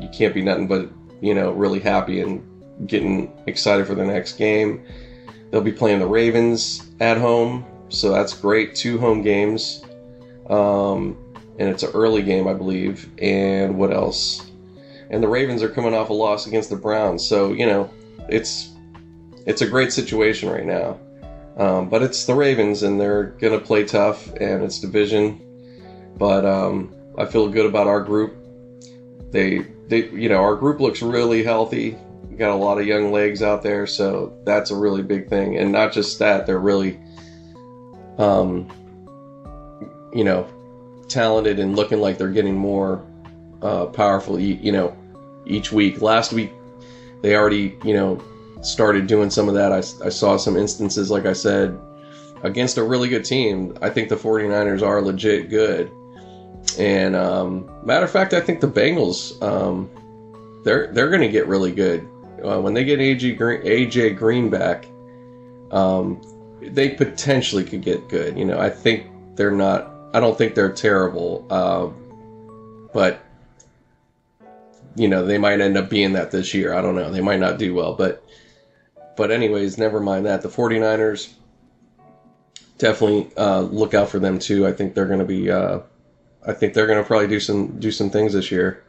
[0.00, 0.88] you can't be nothing but
[1.20, 2.42] you know really happy and
[2.86, 4.82] getting excited for the next game.
[5.50, 8.74] They'll be playing the Ravens at home, so that's great.
[8.74, 9.84] Two home games,
[10.48, 11.14] um,
[11.58, 13.10] and it's an early game, I believe.
[13.18, 14.50] And what else?
[15.10, 17.90] And the Ravens are coming off a loss against the Browns, so you know
[18.30, 18.70] it's
[19.46, 20.98] it's a great situation right now.
[21.56, 25.40] Um, but it's the Ravens, and they're gonna play tough, and it's division.
[26.18, 28.36] But um, I feel good about our group.
[29.30, 31.96] They, they, you know, our group looks really healthy.
[32.28, 35.56] We got a lot of young legs out there, so that's a really big thing.
[35.56, 36.98] And not just that, they're really,
[38.18, 38.68] um,
[40.14, 40.46] you know,
[41.08, 43.02] talented and looking like they're getting more
[43.62, 44.38] uh, powerful.
[44.38, 44.96] You know,
[45.46, 46.02] each week.
[46.02, 46.52] Last week,
[47.22, 48.22] they already, you know,
[48.66, 49.72] started doing some of that.
[49.72, 51.78] I, I saw some instances, like I said,
[52.42, 53.76] against a really good team.
[53.80, 55.90] I think the 49ers are legit good.
[56.78, 59.88] And um, matter of fact, I think the Bengals um,
[60.64, 62.00] they're they're going to get really good
[62.44, 64.86] uh, when they get AJ Green, AJ Green back.
[65.70, 66.20] Um,
[66.60, 68.36] they potentially could get good.
[68.36, 69.06] You know, I think
[69.36, 69.92] they're not.
[70.12, 71.86] I don't think they're terrible, uh,
[72.92, 73.24] but
[74.96, 76.74] you know they might end up being that this year.
[76.74, 77.10] I don't know.
[77.10, 78.24] They might not do well, but
[79.16, 80.42] but anyways, never mind that.
[80.42, 81.32] The 49ers
[82.78, 84.66] definitely uh, look out for them too.
[84.66, 85.50] I think they're going to be.
[85.50, 85.80] Uh,
[86.46, 88.84] I think they're going to probably do some do some things this year.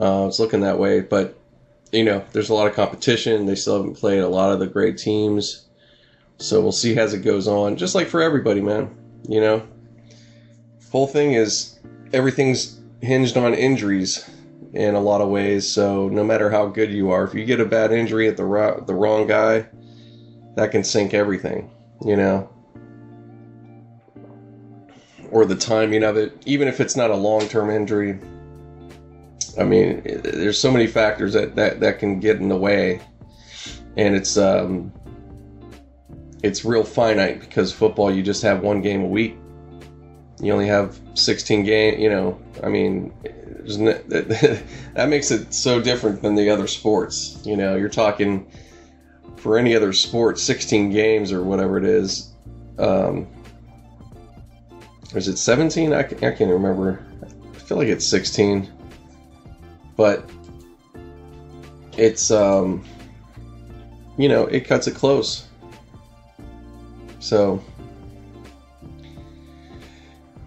[0.00, 1.38] Uh, it's looking that way, but
[1.92, 3.46] you know, there's a lot of competition.
[3.46, 5.66] They still haven't played a lot of the great teams,
[6.38, 7.76] so we'll see as it goes on.
[7.76, 8.96] Just like for everybody, man.
[9.28, 9.68] You know,
[10.90, 11.78] whole thing is
[12.12, 14.28] everything's hinged on injuries
[14.72, 15.68] in a lot of ways.
[15.68, 18.44] So no matter how good you are, if you get a bad injury at the
[18.44, 19.66] ro- the wrong guy,
[20.54, 21.70] that can sink everything.
[22.04, 22.48] You know,
[25.32, 28.18] or the timing of it, even if it's not a long term injury.
[29.58, 33.02] I mean, there's so many factors that, that, that can get in the way,
[33.98, 34.92] and it's um,
[36.42, 39.36] it's real finite because football you just have one game a week.
[40.42, 42.00] You only have 16 game.
[42.00, 43.14] You know, I mean,
[43.64, 47.40] that, makes it so different than the other sports.
[47.44, 48.50] You know, you're talking
[49.36, 52.32] for any other sport, 16 games or whatever it is.
[52.78, 53.28] Um,
[55.14, 55.92] is it 17?
[55.92, 57.06] I, I can't remember.
[57.22, 58.70] I feel like it's 16.
[59.96, 60.28] But
[61.96, 62.84] it's, um,
[64.18, 65.46] you know, it cuts it close.
[67.20, 67.62] So,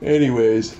[0.02, 0.76] anyways,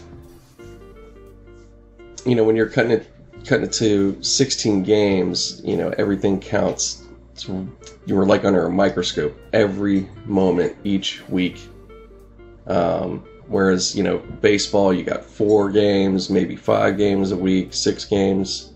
[2.26, 3.12] you know, when you're cutting it,
[3.46, 7.04] cutting it to 16 games, you know, everything counts.
[8.06, 11.60] You were like under a microscope every moment each week.
[12.66, 18.04] Um, Whereas, you know, baseball, you got four games, maybe five games a week, six
[18.06, 18.74] games.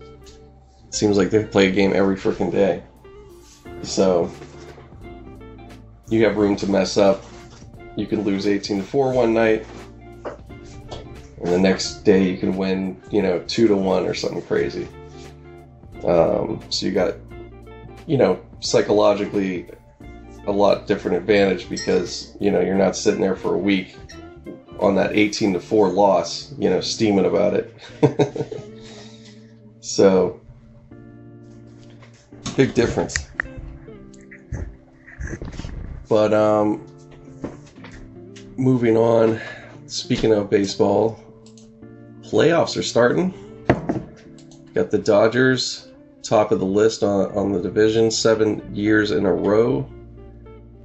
[0.86, 2.82] It seems like they play a game every freaking day.
[3.82, 4.30] So,
[6.08, 7.24] you have room to mess up.
[7.96, 9.66] You can lose 18 to 4 one night,
[11.40, 14.86] and the next day you can win, you know, 2 to 1 or something crazy.
[16.04, 17.14] Um, so, you got,
[18.06, 19.68] you know, psychologically
[20.46, 23.96] a lot different advantage because, you know, you're not sitting there for a week
[24.78, 27.74] on that 18 to 4 loss, you know, steaming about it.
[29.80, 30.40] so,
[32.54, 33.30] big difference.
[36.08, 36.86] But, um,
[38.56, 39.40] moving on,
[39.86, 41.18] speaking of baseball,
[42.30, 43.34] playoffs are starting.
[44.72, 45.88] Got the Dodgers
[46.22, 49.90] top of the list on, on the division, seven years in a row,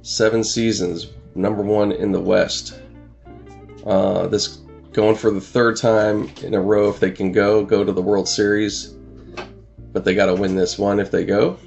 [0.02, 2.80] seven seasons, number one in the West.
[3.84, 4.58] Uh, this
[4.92, 8.02] going for the third time in a row if they can go go to the
[8.02, 8.96] World Series,
[9.92, 11.58] but they got to win this one if they go.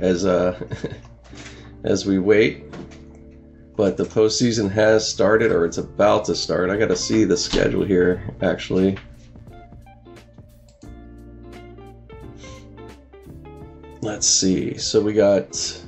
[0.00, 0.58] As uh,
[1.84, 2.64] as we wait,
[3.78, 6.68] but the postseason has started or it's about to start.
[6.68, 8.98] I got to see the schedule here actually.
[14.02, 14.76] Let's see.
[14.78, 15.80] So we got,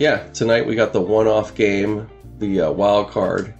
[0.00, 2.10] yeah, tonight we got the one-off game,
[2.40, 3.54] the uh, wild card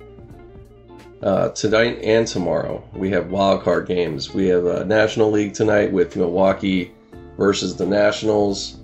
[1.22, 2.82] uh, tonight and tomorrow.
[2.92, 4.34] We have wild card games.
[4.34, 6.92] We have a National League tonight with Milwaukee
[7.36, 8.80] versus the Nationals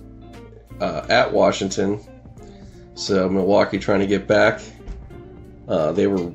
[0.80, 1.98] uh, at Washington.
[2.94, 4.60] So Milwaukee trying to get back.
[5.68, 6.32] Uh, they were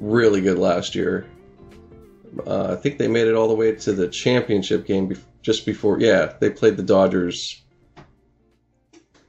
[0.00, 1.26] really good last year.
[2.46, 5.64] Uh, I think they made it all the way to the championship game be- just
[5.64, 6.00] before.
[6.00, 7.62] Yeah, they played the Dodgers.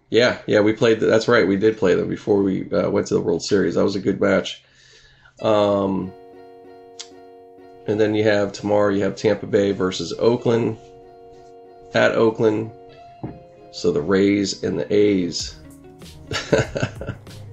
[0.10, 0.99] Yeah, yeah, we played.
[0.99, 3.76] The, that's right, we did play them before we uh, went to the World Series.
[3.76, 4.64] That was a good match.
[5.41, 6.12] Um,
[7.88, 10.78] and then you have tomorrow, you have Tampa Bay versus Oakland
[11.93, 12.72] at Oakland.
[13.72, 15.56] So the Rays and the A's.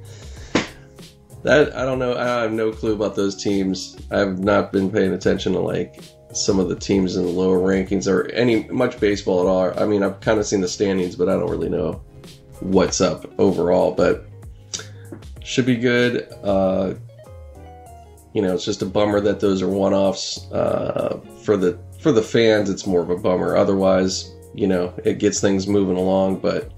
[1.45, 2.17] that I don't know.
[2.17, 3.97] I have no clue about those teams.
[4.11, 8.11] I've not been paying attention to like some of the teams in the lower rankings
[8.11, 9.83] or any much baseball at all.
[9.83, 12.03] I mean, I've kind of seen the standings, but I don't really know
[12.61, 13.93] what's up overall.
[13.93, 14.27] But
[15.45, 16.29] should be good.
[16.43, 16.95] Uh,
[18.33, 20.51] you know, it's just a bummer that those are one-offs.
[20.53, 23.57] Uh, for the for the fans, it's more of a bummer.
[23.57, 26.71] Otherwise, you know, it gets things moving along, but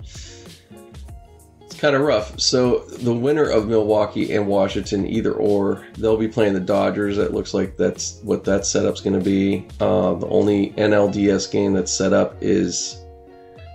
[1.78, 2.38] kind of rough.
[2.40, 7.18] So the winner of Milwaukee and Washington, either or, they'll be playing the Dodgers.
[7.18, 9.66] It looks like that's what that setup's going to be.
[9.80, 13.02] Uh, the only NLDS game that's set up is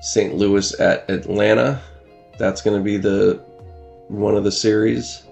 [0.01, 0.35] St.
[0.35, 1.81] Louis at Atlanta.
[2.37, 3.43] That's going to be the
[4.07, 5.23] one of the series.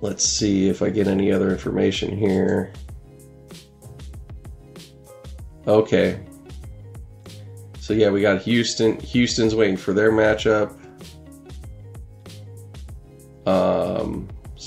[0.00, 2.72] Let's see if I get any other information here.
[5.66, 6.20] Okay.
[7.80, 8.98] So yeah, we got Houston.
[9.00, 10.79] Houston's waiting for their matchup.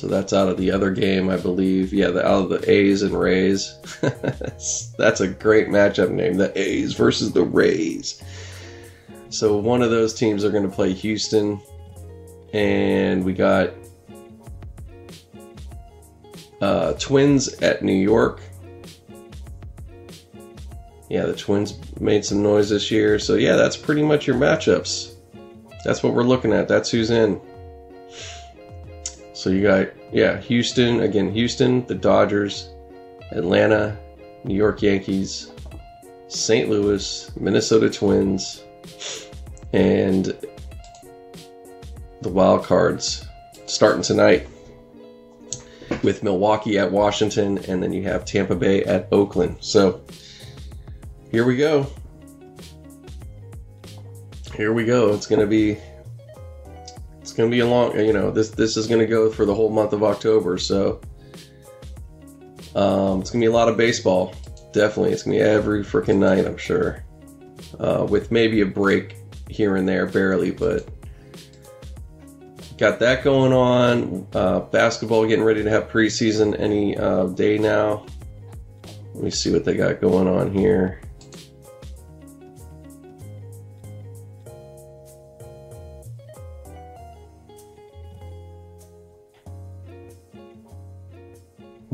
[0.04, 1.94] So that's out of the other game, I believe.
[1.94, 3.74] Yeah, the, out of the A's and Rays.
[4.98, 6.36] that's a great matchup name.
[6.36, 8.22] The A's versus the Rays.
[9.30, 11.62] So one of those teams are going to play Houston,
[12.52, 13.70] and we got
[16.60, 18.42] uh, Twins at New York.
[21.10, 23.20] Yeah, the Twins made some noise this year.
[23.20, 25.14] So, yeah, that's pretty much your matchups.
[25.86, 26.68] That's what we're looking at.
[26.68, 27.40] That's who's in.
[29.44, 32.70] So you got yeah, Houston again, Houston, the Dodgers,
[33.34, 34.00] Atlanta,
[34.46, 35.52] New York Yankees,
[36.30, 36.70] St.
[36.70, 38.64] Louis, Minnesota Twins,
[39.74, 40.28] and
[42.22, 43.28] the wild cards
[43.66, 44.48] starting tonight
[46.04, 49.58] with Milwaukee at Washington, and then you have Tampa Bay at Oakland.
[49.60, 50.00] So
[51.32, 51.86] here we go.
[54.56, 55.14] Here we go.
[55.14, 55.80] It's gonna be
[57.34, 59.72] it's gonna be a long you know, this this is gonna go for the whole
[59.72, 61.02] month of October, so
[62.76, 64.36] um, it's gonna be a lot of baseball.
[64.72, 65.14] Definitely.
[65.14, 67.04] It's gonna be every freaking night, I'm sure.
[67.80, 69.16] Uh, with maybe a break
[69.50, 70.88] here and there, barely, but
[72.78, 74.28] got that going on.
[74.32, 78.06] Uh, basketball getting ready to have preseason any uh, day now.
[79.16, 81.02] Let me see what they got going on here.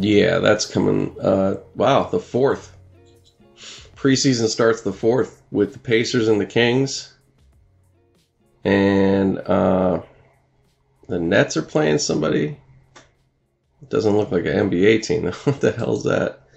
[0.01, 1.13] Yeah, that's coming.
[1.19, 2.73] Uh, wow, the fourth.
[3.97, 7.13] Preseason starts the fourth with the Pacers and the Kings.
[8.63, 10.01] And uh,
[11.09, 12.57] the Nets are playing somebody.
[13.81, 15.25] It doesn't look like an NBA team.
[15.43, 16.47] what the hell's that?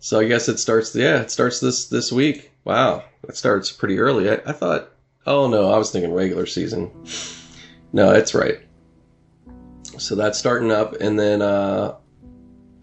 [0.00, 0.94] So I guess it starts.
[0.94, 2.52] Yeah, it starts this this week.
[2.64, 4.28] Wow, it starts pretty early.
[4.30, 4.90] I, I thought.
[5.26, 6.90] Oh no, I was thinking regular season.
[7.92, 8.60] No, it's right.
[9.98, 11.96] So that's starting up, and then uh,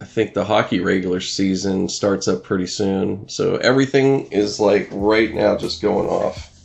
[0.05, 3.27] I think the hockey regular season starts up pretty soon.
[3.27, 6.55] So everything is like right now just going off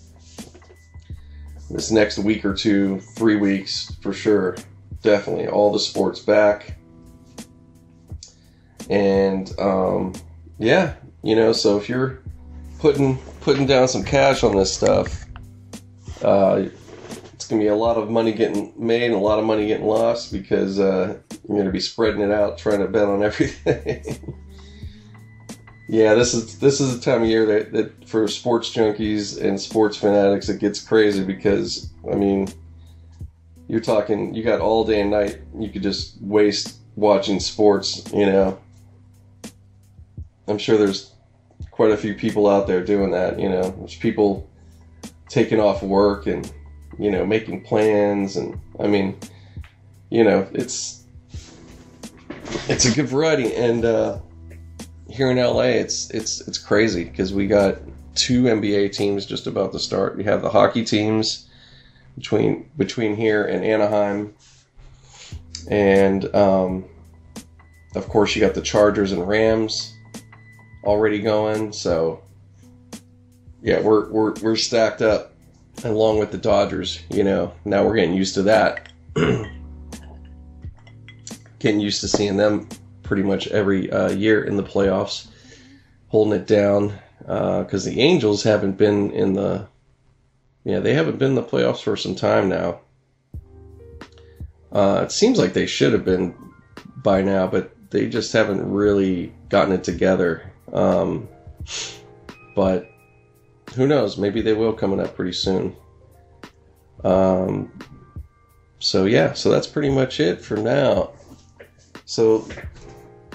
[1.71, 4.59] this next week or two, three weeks for sure.
[5.01, 6.77] Definitely all the sports back.
[8.91, 10.13] And um,
[10.59, 12.21] yeah, you know, so if you're
[12.79, 15.25] putting putting down some cash on this stuff,
[16.23, 16.65] uh,
[17.33, 19.87] it's gonna be a lot of money getting made and a lot of money getting
[19.87, 21.17] lost because uh,
[21.49, 24.37] you're gonna be spreading it out, trying to bet on everything.
[25.91, 29.61] Yeah, this is this is the time of year that, that for sports junkies and
[29.61, 32.47] sports fanatics it gets crazy because I mean
[33.67, 38.25] you're talking you got all day and night you could just waste watching sports, you
[38.25, 38.57] know.
[40.47, 41.13] I'm sure there's
[41.73, 43.75] quite a few people out there doing that, you know.
[43.79, 44.49] There's people
[45.29, 46.53] taking off work and
[47.01, 49.19] you know making plans and I mean
[50.09, 51.00] you know it's
[52.69, 54.19] it's a good variety and uh
[55.11, 57.79] here in LA, it's it's it's crazy because we got
[58.15, 60.17] two NBA teams just about to start.
[60.17, 61.49] We have the hockey teams
[62.17, 64.35] between between here and Anaheim,
[65.69, 66.85] and um,
[67.97, 69.93] of course you got the Chargers and Rams
[70.85, 71.73] already going.
[71.73, 72.23] So
[73.63, 75.33] yeah, we're we're we're stacked up
[75.83, 77.01] along with the Dodgers.
[77.11, 78.89] You know, now we're getting used to that.
[81.61, 82.69] getting used to seeing them
[83.05, 85.29] pretty much every uh, year in the playoffs,
[86.09, 89.69] holding it down because uh, the Angels haven't been in the
[90.65, 92.81] yeah they haven't been in the playoffs for some time now.
[94.73, 96.35] Uh, it seems like they should have been
[96.97, 100.51] by now, but they just haven't really gotten it together.
[100.73, 101.29] Um,
[102.55, 102.89] but
[103.75, 104.17] who knows?
[104.17, 105.77] Maybe they will coming up pretty soon.
[107.03, 107.73] Um,
[108.79, 111.13] so yeah, so that's pretty much it for now.
[112.11, 112.45] So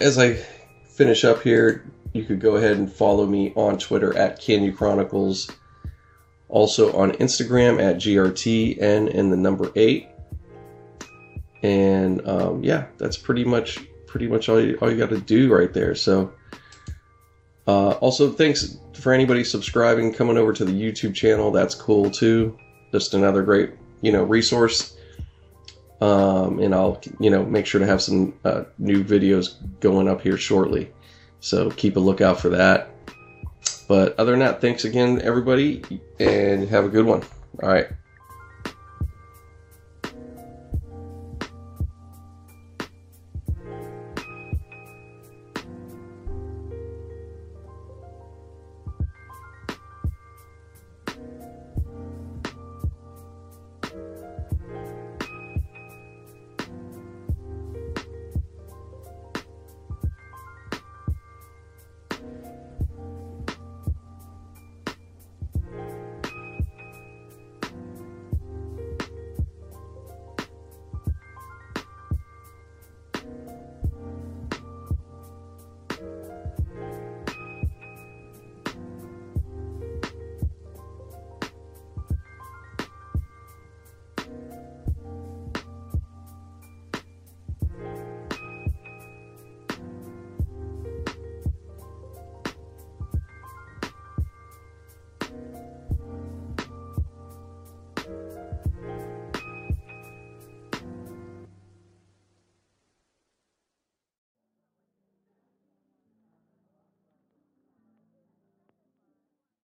[0.02, 4.42] as I finish up here, you could go ahead and follow me on Twitter at
[4.42, 5.50] Candy Chronicles.
[6.50, 10.10] Also on Instagram at GRTN and the number eight.
[11.64, 15.54] And um, yeah, that's pretty much pretty much all you, all you got to do
[15.54, 15.96] right there.
[15.96, 16.34] So
[17.68, 21.50] uh, also thanks for anybody subscribing, coming over to the YouTube channel.
[21.50, 22.60] That's cool too.
[22.92, 23.72] Just another great
[24.02, 24.95] you know resource
[26.02, 30.22] um, and I'll you know make sure to have some uh, new videos going up
[30.22, 30.92] here shortly.
[31.40, 32.90] So keep a lookout for that.
[33.88, 35.84] But other than that, thanks again, everybody,
[36.20, 37.22] and have a good one.
[37.62, 37.88] All right.